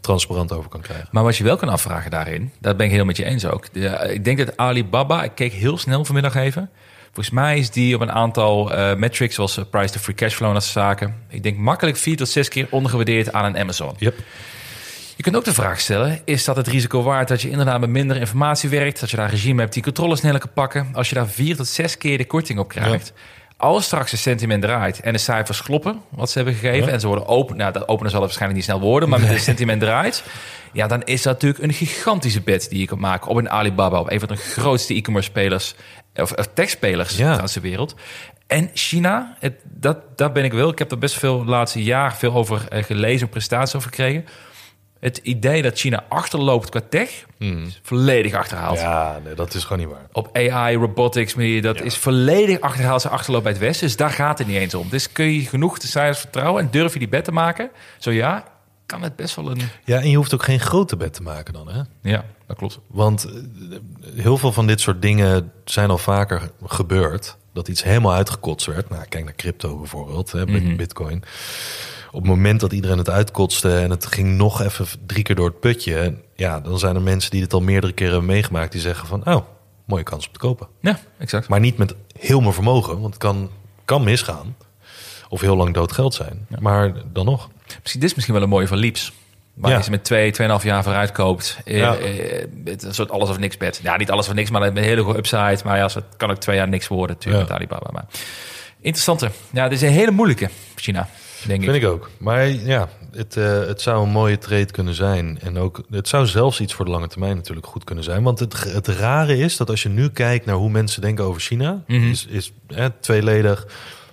[0.00, 1.08] transparant over kan krijgen.
[1.10, 3.66] Maar wat je wel kan afvragen daarin, dat ben ik heel met je eens ook.
[4.10, 6.70] Ik denk dat Alibaba, ik keek heel snel vanmiddag even.
[7.04, 10.34] Volgens mij is die op een aantal eh, metrics, zoals eh, price to free cash
[10.34, 11.14] flow en dat soort zaken.
[11.28, 13.94] Ik denk makkelijk vier tot zes keer ondergewaardeerd aan een Amazon.
[13.98, 14.14] Yep.
[15.16, 17.90] Je kunt ook de vraag stellen, is dat het risico waard dat je inderdaad met
[17.90, 19.00] minder informatie werkt?
[19.00, 20.88] Dat je daar een regime hebt die controle sneller kan pakken?
[20.92, 23.12] Als je daar vier tot zes keer de korting op krijgt.
[23.62, 26.92] Als straks het sentiment draait en de cijfers kloppen, wat ze hebben gegeven, Ja.
[26.92, 29.28] en ze worden open, nou, dat openen zal het waarschijnlijk niet snel worden, maar met
[29.28, 30.24] het sentiment draait,
[30.72, 33.98] ja, dan is dat natuurlijk een gigantische bet die je kan maken op een Alibaba,
[34.00, 35.74] op een van de grootste e-commerce spelers,
[36.14, 37.36] of, of tech-spelers Ja.
[37.36, 37.94] ter wereld.
[38.46, 40.70] En China, het, dat, daar ben ik wel.
[40.70, 44.24] Ik heb er best veel laatste jaar veel over eh, gelezen, prestaties over gekregen.
[45.02, 48.78] Het idee dat China achterloopt qua tech, is volledig achterhaald.
[48.78, 50.06] Ja, nee, dat is gewoon niet waar.
[50.12, 53.00] Op AI, robotics, dat is volledig achterhaald.
[53.02, 53.86] Ze achterloopt bij het Westen.
[53.86, 54.88] Dus daar gaat het niet eens om.
[54.88, 57.70] Dus kun je genoeg de cijfers vertrouwen en durf je die bet te maken?
[57.98, 58.44] Zo ja,
[58.86, 59.60] kan het best wel een...
[59.84, 61.68] Ja, en je hoeft ook geen grote bet te maken dan.
[61.68, 61.80] Hè?
[62.02, 62.78] Ja, dat klopt.
[62.86, 63.32] Want eh,
[64.22, 67.36] heel veel van dit soort dingen zijn al vaker gebeurd.
[67.52, 68.88] Dat iets helemaal uitgekotst werd.
[68.90, 71.22] Nou, kijk naar crypto bijvoorbeeld, hè, bit- bitcoin.
[72.12, 75.46] Op het moment dat iedereen het uitkotste en het ging nog even drie keer door
[75.48, 76.14] het putje.
[76.36, 78.72] Ja, dan zijn er mensen die dit al meerdere keren hebben meegemaakt.
[78.72, 79.44] Die zeggen van, oh,
[79.84, 80.66] mooie kans om te kopen.
[80.80, 81.48] Ja, exact.
[81.48, 83.50] Maar niet met heel mijn vermogen, want het kan,
[83.84, 84.56] kan misgaan.
[85.28, 86.46] Of heel lang dood geld zijn.
[86.60, 87.48] Maar dan nog.
[87.80, 89.12] Misschien, dit is misschien wel een mooie van Leaps.
[89.54, 89.76] Waar Ja.
[89.76, 91.58] je ze met twee, tweeënhalf jaar vooruit koopt.
[91.64, 91.96] Eh, Ja.
[91.96, 93.80] eh, het een soort alles of niks bed.
[93.82, 95.58] Ja, niet alles of niks, maar met een hele goede upside.
[95.64, 97.88] Maar ja, het kan ook twee jaar niks worden natuurlijk met Alibaba.
[97.92, 98.04] Maar
[98.80, 99.30] interessante.
[99.52, 101.08] Ja, dit is een hele moeilijke, China,
[101.46, 101.70] denk ik.
[101.70, 102.10] Vind ik ook.
[102.18, 105.38] Maar ja, het, eh, het zou een mooie trade kunnen zijn.
[105.40, 108.22] En ook, het zou zelfs iets voor de lange termijn natuurlijk goed kunnen zijn.
[108.22, 111.40] Want het, het rare is dat als je nu kijkt naar hoe mensen denken over
[111.40, 112.10] China, Mhm.
[112.10, 113.66] is, is hè, tweeledig.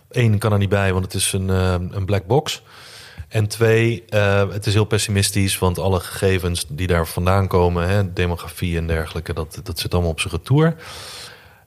[0.10, 2.62] Eén kan er niet bij, want het is een, eh, een black box.
[3.28, 8.14] En twee, eh, het is heel pessimistisch, want alle gegevens die daar vandaan komen, hè,
[8.14, 10.76] demografie en dergelijke, dat, dat zit allemaal op zijn retour.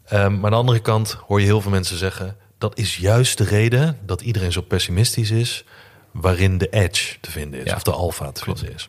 [0.04, 3.38] Ehm, maar aan de andere kant hoor je heel veel mensen zeggen, dat is juist
[3.38, 5.64] de reden dat iedereen zo pessimistisch is,
[6.12, 7.76] waarin de edge te vinden is, Ja.
[7.76, 8.88] of de alpha te vinden is.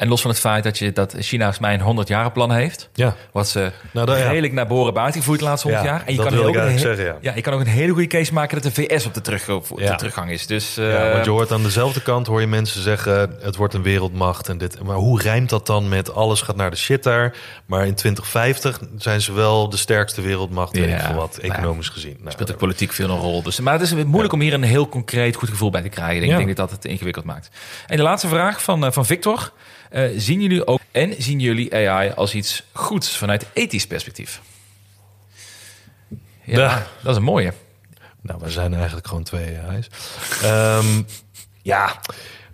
[0.00, 2.52] En los van het feit dat, je, dat China volgens mij een 100 jaren plan
[2.52, 2.88] heeft.
[2.94, 4.28] Ja, Wat ze Nou, dat- ja.
[4.28, 6.06] redelijk naar behoren hebben uitgevoerd de laatste 100 Ja, jaar.
[6.06, 7.32] En je dat kan wil ook ik een zeggen, ja.
[7.34, 9.68] je kan ook een hele goede case maken dat de VS op de, terug, op
[9.76, 9.94] de Ja.
[9.96, 10.46] teruggang is.
[10.46, 13.74] Dus ja, eh, want je hoort aan dezelfde kant hoor je mensen zeggen, het wordt
[13.74, 14.82] een wereldmacht en dit.
[14.82, 17.34] Maar hoe rijmt dat dan met alles gaat naar de shit daar?
[17.66, 21.46] Maar in 2050 zijn ze wel de sterkste wereldmacht, weet Ja, ik veel wat, nou
[21.48, 21.54] ja.
[21.58, 22.16] economisch gezien.
[22.18, 23.42] Nou, speelt ook politiek veel een rol.
[23.42, 26.22] Dus, maar het is moeilijk om hier een heel concreet goed gevoel bij te krijgen.
[26.22, 26.36] Ik Ja.
[26.36, 27.50] denk dat dat het ingewikkeld maakt.
[27.86, 29.52] En de laatste vraag van, eh, van Victor.
[29.90, 34.40] Eh, zien jullie ook en zien jullie AI als iets goeds vanuit ethisch perspectief?
[36.44, 36.86] Ja, Ja.
[37.02, 37.52] dat is een mooie.
[38.22, 39.86] Nou, we zijn eigenlijk gewoon twee AI's.
[40.42, 41.02] Ehm,
[41.62, 42.00] ja,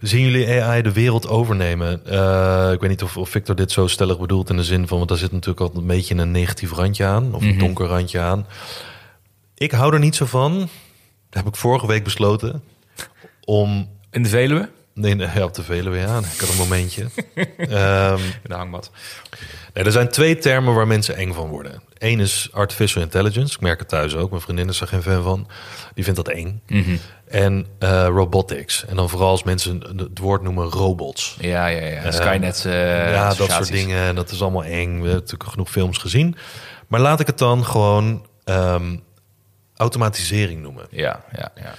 [0.01, 2.07] zien jullie AI de wereld overnemen?
[2.07, 4.97] Eh, ik weet niet of, of Victor dit zo stellig bedoelt in de zin van...
[4.97, 7.35] want daar zit natuurlijk altijd een beetje een negatief randje aan...
[7.35, 7.59] of een Mhm.
[7.59, 8.47] donker randje aan.
[9.55, 10.59] Ik hou er niet zo van.
[10.59, 12.63] Dat heb ik vorige week besloten.
[13.45, 13.89] Om...
[14.11, 14.69] In de Veluwe?
[14.97, 16.19] Nee, nee op de Veluwe, ja.
[16.19, 17.07] Ik had een momentje.
[17.59, 18.91] Ehm, In de hangmat.
[19.75, 21.83] Nee, er zijn twee termen waar mensen eng van worden.
[21.99, 23.55] Eén is artificial intelligence.
[23.55, 24.31] Ik merk het thuis ook.
[24.31, 25.49] Mijn vriendin is er geen fan van.
[25.95, 26.63] Die vindt dat eng.
[26.67, 26.97] Mhm.
[27.29, 28.85] En eh, robotics.
[28.85, 31.37] En dan vooral als mensen het woord noemen robots.
[31.41, 32.11] Ja, ja, ja.
[32.11, 32.65] Skynet.
[32.65, 34.03] eh, ja, dat soort dingen.
[34.03, 34.89] En dat is allemaal eng.
[34.91, 36.37] We hebben natuurlijk genoeg films gezien.
[36.87, 38.97] Maar laat ik het dan gewoon ehm,
[39.77, 40.87] automatisering noemen.
[40.91, 41.75] Ja, ja, ja.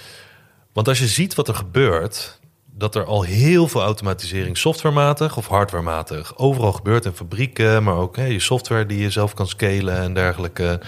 [0.72, 2.37] Want als je ziet wat er gebeurt,
[2.78, 8.16] dat er al heel veel automatisering softwarematig of hardwarematig overal gebeurt in fabrieken, maar ook
[8.16, 10.80] hè, je software die je zelf kan scalen en dergelijke.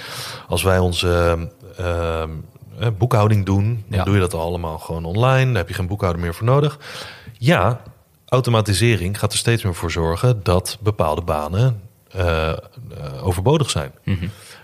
[0.49, 1.39] Als wij onze
[1.77, 2.31] ehm,
[2.79, 4.05] eh, boekhouding doen, dan Ja.
[4.05, 5.47] doe je dat allemaal gewoon online.
[5.47, 6.79] Daar heb je geen boekhouder meer voor nodig.
[7.39, 7.81] Ja,
[8.29, 11.81] automatisering gaat er steeds meer voor zorgen dat bepaalde banen
[12.11, 12.57] eh, eh,
[13.23, 13.93] overbodig zijn.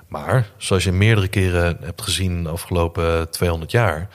[0.08, 4.08] Maar zoals je meerdere keren hebt gezien de afgelopen 200 jaar,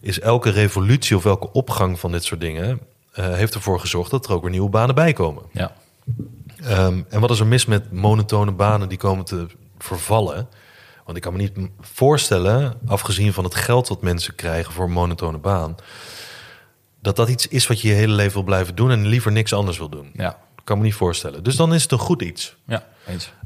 [0.00, 2.80] is elke revolutie of elke opgang van dit soort dingen
[3.12, 5.42] eh, heeft ervoor gezorgd dat er ook weer nieuwe banen bij komen.
[5.52, 5.72] Ja.
[6.62, 9.46] Ehm, en wat is er mis met monotone banen die komen te
[9.78, 10.48] vervallen?
[11.04, 14.90] Want ik kan me niet voorstellen, afgezien van het geld wat mensen krijgen voor een
[14.90, 15.76] monotone baan,
[17.00, 19.52] dat dat iets is wat je je hele leven wil blijven doen en liever niks
[19.52, 20.10] anders wil doen.
[20.14, 20.30] Ja.
[20.30, 21.42] Ik kan me niet voorstellen.
[21.42, 22.56] Dus dan is het een goed iets.
[22.64, 22.86] Ja,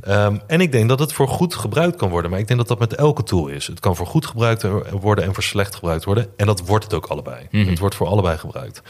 [0.01, 2.31] Ehm, en ik denk dat het voor goed gebruikt kan worden.
[2.31, 3.67] Maar ik denk dat dat met elke tool is.
[3.67, 6.29] Het kan voor goed gebruikt worden en voor slecht gebruikt worden.
[6.37, 7.47] En dat wordt het ook allebei.
[7.51, 7.69] Mhm.
[7.69, 8.83] Het wordt voor allebei gebruikt.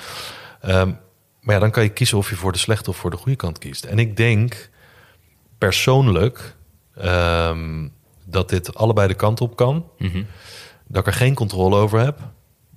[0.60, 0.90] Ehm,
[1.40, 3.36] maar ja, dan kan je kiezen of je voor de slechte of voor de goede
[3.36, 3.84] kant kiest.
[3.84, 4.70] En ik denk
[5.58, 6.56] persoonlijk
[6.96, 7.88] ehm,
[8.24, 9.84] dat dit allebei de kant op kan.
[9.98, 10.22] Mhm.
[10.86, 12.18] Dat ik er geen controle over heb.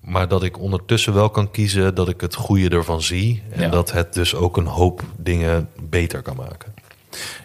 [0.02, 3.44] Maar dat ik ondertussen wel kan kiezen dat ik het goede ervan zie.
[3.50, 3.70] En Ja.
[3.70, 6.74] dat het dus ook een hoop dingen beter kan maken.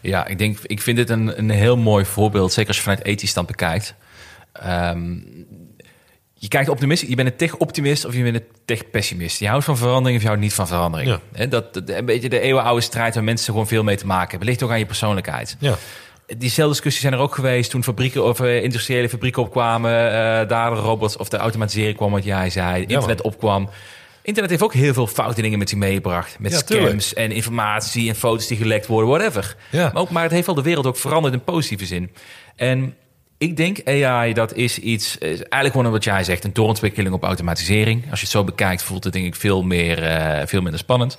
[0.02, 3.04] Ja, ik denk, ik vind dit een, een heel mooi voorbeeld, zeker als je vanuit
[3.04, 3.94] ethisch stand bekijkt.
[4.52, 5.14] Ehm,
[6.34, 9.38] je kijkt optimist, je bent een tech-optimist of je bent een tech-pessimist.
[9.38, 11.18] Je houdt van verandering of je houdt niet van verandering.
[11.34, 11.46] Ja.
[11.46, 14.48] Dat, een beetje de eeuwenoude strijd waar mensen gewoon veel mee te maken hebben.
[14.48, 15.56] Ligt ook aan je persoonlijkheid.
[15.58, 15.74] Ja.
[16.26, 19.90] Diezelfde discussies zijn er ook geweest toen fabrieken of eh, industriële fabrieken opkwamen.
[19.90, 22.84] eh, daar de robots of de automatisering kwam, wat jij zei.
[22.86, 23.68] Internet opkwam.
[24.22, 26.38] Internet heeft ook heel veel foute dingen met zich meegebracht.
[26.38, 29.56] Met Ja, scams en informatie en foto's die gelekt worden, whatever.
[29.70, 29.90] Ja.
[29.92, 32.10] Maar, ook, maar het heeft wel de wereld ook veranderd in positieve zin.
[32.56, 32.94] En
[33.38, 37.22] ik denk AI, dat is iets, is eigenlijk gewoon wat jij zegt, een doorontwikkeling op
[37.22, 38.02] automatisering.
[38.10, 41.18] Als je het zo bekijkt, voelt het denk ik veel, meer, eh, veel minder spannend.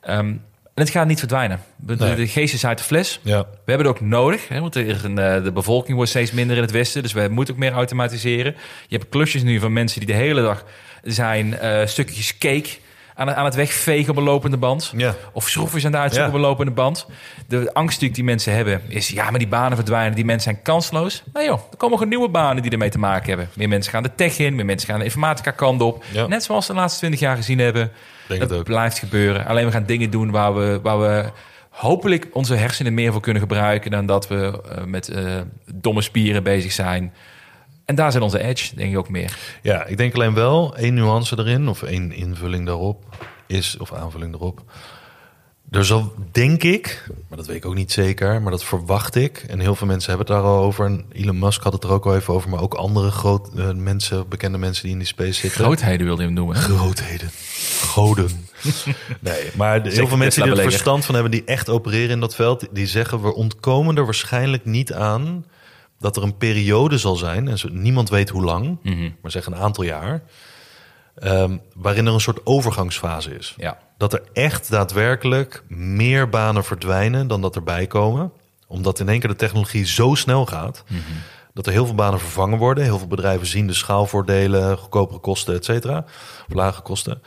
[0.00, 0.34] Ehm,
[0.74, 1.60] en het gaat niet verdwijnen.
[1.76, 2.14] De, Nee.
[2.14, 3.20] de geest is uit de fles.
[3.22, 3.38] Ja.
[3.40, 6.62] We hebben het ook nodig, hè, want er eh, de bevolking wordt steeds minder in
[6.62, 7.02] het westen.
[7.02, 8.54] Dus we moeten ook meer automatiseren.
[8.88, 10.64] Je hebt klusjes nu van mensen die de hele dag
[11.02, 12.68] zijn eh, stukjes cake
[13.14, 14.92] aan, het- aan het wegvegen op een lopende band.
[14.96, 15.14] Ja.
[15.32, 16.36] Of schroefjes aan het uitzoeken Ja.
[16.38, 17.06] op een lopende band.
[17.48, 19.08] De angst die mensen hebben is...
[19.08, 21.22] ja, maar die banen verdwijnen, die mensen zijn kansloos.
[21.32, 23.48] Nou joh, er komen gewoon nieuwe banen die ermee te maken hebben.
[23.54, 26.04] Meer mensen gaan de tech in, meer mensen gaan de informatica kant op.
[26.12, 26.26] Ja.
[26.26, 27.90] Net zoals we de laatste twintig jaar gezien hebben.
[28.28, 29.46] Denk dat het blijft gebeuren.
[29.46, 31.30] Alleen we gaan dingen doen waar we, waar we
[31.68, 33.90] hopelijk onze hersenen meer voor kunnen gebruiken...
[33.90, 35.40] dan dat we eh, met eh,
[35.74, 37.12] domme spieren bezig zijn.
[37.84, 39.36] En daar zijn onze edge, denk ik ook meer.
[39.62, 43.04] Ja, ik denk alleen wel één nuance erin, of één invulling daarop,
[43.46, 44.62] is, of aanvulling erop.
[45.70, 49.44] Er zal, denk ik, maar dat weet ik ook niet zeker, maar dat verwacht ik.
[49.48, 50.84] En heel veel mensen hebben het daar al over.
[50.86, 53.70] En Elon Musk had het er ook al even over, maar ook andere groot, eh,
[53.72, 55.60] mensen, bekende mensen die in die space zitten.
[55.64, 56.56] Grootheden wilde je hem noemen.
[56.56, 56.62] hè?
[56.62, 57.30] Grootheden.
[57.80, 58.28] Goden.
[59.20, 62.34] Nee, maar heel veel mensen die er verstand van hebben, die echt opereren in dat
[62.34, 65.44] veld, die zeggen we ontkomen er waarschijnlijk niet aan
[65.98, 69.10] dat er een periode zal zijn, en niemand weet hoe lang, Mhm.
[69.22, 70.22] maar zeg een aantal jaar,
[71.14, 73.54] ehm, waarin er een soort overgangsfase is.
[73.56, 73.78] Ja.
[73.98, 78.32] Dat er echt daadwerkelijk meer banen verdwijnen dan dat erbij komen,
[78.66, 80.84] omdat in één keer de technologie zo snel gaat.
[81.54, 82.84] Dat er heel veel banen vervangen worden.
[82.84, 86.04] Heel veel bedrijven zien de schaalvoordelen, goedkopere kosten, et cetera.
[86.48, 87.22] Of lage kosten.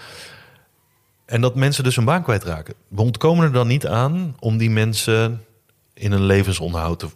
[1.25, 2.73] En dat mensen dus hun baan kwijtraken.
[2.87, 5.45] We ontkomen er dan niet aan om die mensen
[5.93, 7.07] in een levensonderhoud te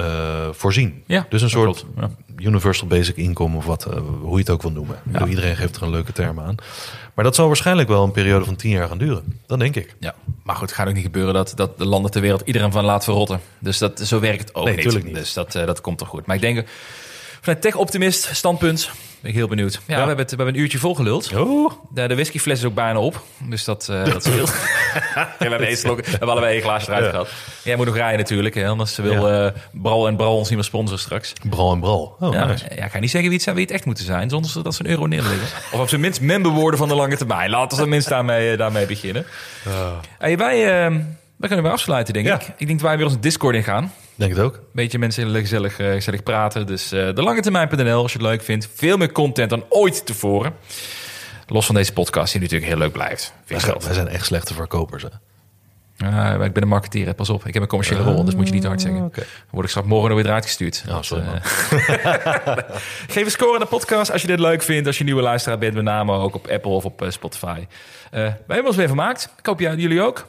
[0.00, 1.02] eh, voorzien.
[1.06, 1.84] Ja, dus een soort
[2.36, 4.96] universal basic income of wat, eh, hoe je het ook wil noemen.
[5.28, 6.54] Iedereen geeft er een leuke term aan.
[7.14, 9.40] Maar dat zal waarschijnlijk wel een periode van tien jaar gaan duren.
[9.46, 9.96] Dat denk ik.
[10.00, 12.72] Ja, maar goed, het gaat ook niet gebeuren dat, dat de landen ter wereld iedereen
[12.72, 13.40] van laat verrotten.
[13.58, 15.14] Dus dat, zo werkt het ook Nee, niet.
[15.14, 16.26] Dus dat, eh, dat komt toch goed.
[16.26, 16.68] Maar ik denk,
[17.40, 18.90] vanuit tech-optimist standpunt,
[19.20, 19.72] ben ik heel benieuwd.
[19.72, 21.32] Ja, We, hebben het, we hebben een uurtje volgeluld.
[21.36, 23.22] Oh, De, de whiskyfles is ook bijna op.
[23.38, 24.52] Dus dat, eh dat scheelt.
[25.14, 27.10] ja, we hebben één slok, we hebben allebei één glaasje eruit Ja.
[27.10, 27.28] gehad.
[27.64, 28.54] Jij moet nog rijden natuurlijk.
[28.54, 31.32] Hè, anders wil eh Bral en Bral ons niet meer sponsoren straks.
[31.48, 32.16] bral en bral.
[32.20, 32.64] Oh, ja, nice.
[32.76, 34.30] ja, ik ga niet zeggen wie het, zijn, wie het echt moeten zijn.
[34.30, 35.46] Zonder dat ze een euro neerleggen.
[35.72, 37.50] of op zijn minst member worden van de lange termijn.
[37.50, 39.26] Laten we tenminste daarmee, eh, daarmee beginnen.
[40.18, 40.90] Hey, wij,
[41.40, 42.34] wij kunnen weer afsluiten, denk Ja.
[42.34, 42.42] ik.
[42.56, 43.92] Ik denk dat wij weer onze Discord in gaan.
[44.14, 44.60] Denk het ook.
[44.72, 46.66] Beetje mensen heel gezellig, eh, gezellig praten.
[46.66, 48.68] Dus eh de lange termijn.nl als je het leuk vindt.
[48.74, 50.52] Veel meer content dan ooit tevoren.
[51.46, 53.22] Los van deze podcast, die natuurlijk heel leuk blijft.
[53.24, 53.84] Vind ik zijn, zelf.
[53.84, 55.02] wij zijn echt slechte verkopers.
[55.02, 55.08] Hè?
[56.44, 57.14] Ik ben een marketeer, hè.
[57.14, 57.46] pas op.
[57.46, 59.00] Ik heb een commerciële rol, dus moet je niet te hard zeggen.
[59.00, 59.20] Ah, oké.
[59.20, 60.82] Dan word ik straks morgen nog weer eruit gestuurd.
[60.88, 61.34] Oh, Dat, sorry, man.
[61.34, 61.40] eh,
[63.14, 64.86] Geef een score aan de podcast als je dit leuk vindt.
[64.86, 67.66] Als je nieuwe luisteraar bent, met name ook op Apple of op Spotify.
[68.10, 69.32] Eh, wij hebben ons weer vermaakt.
[69.38, 70.28] Ik hoop jij- jullie ook.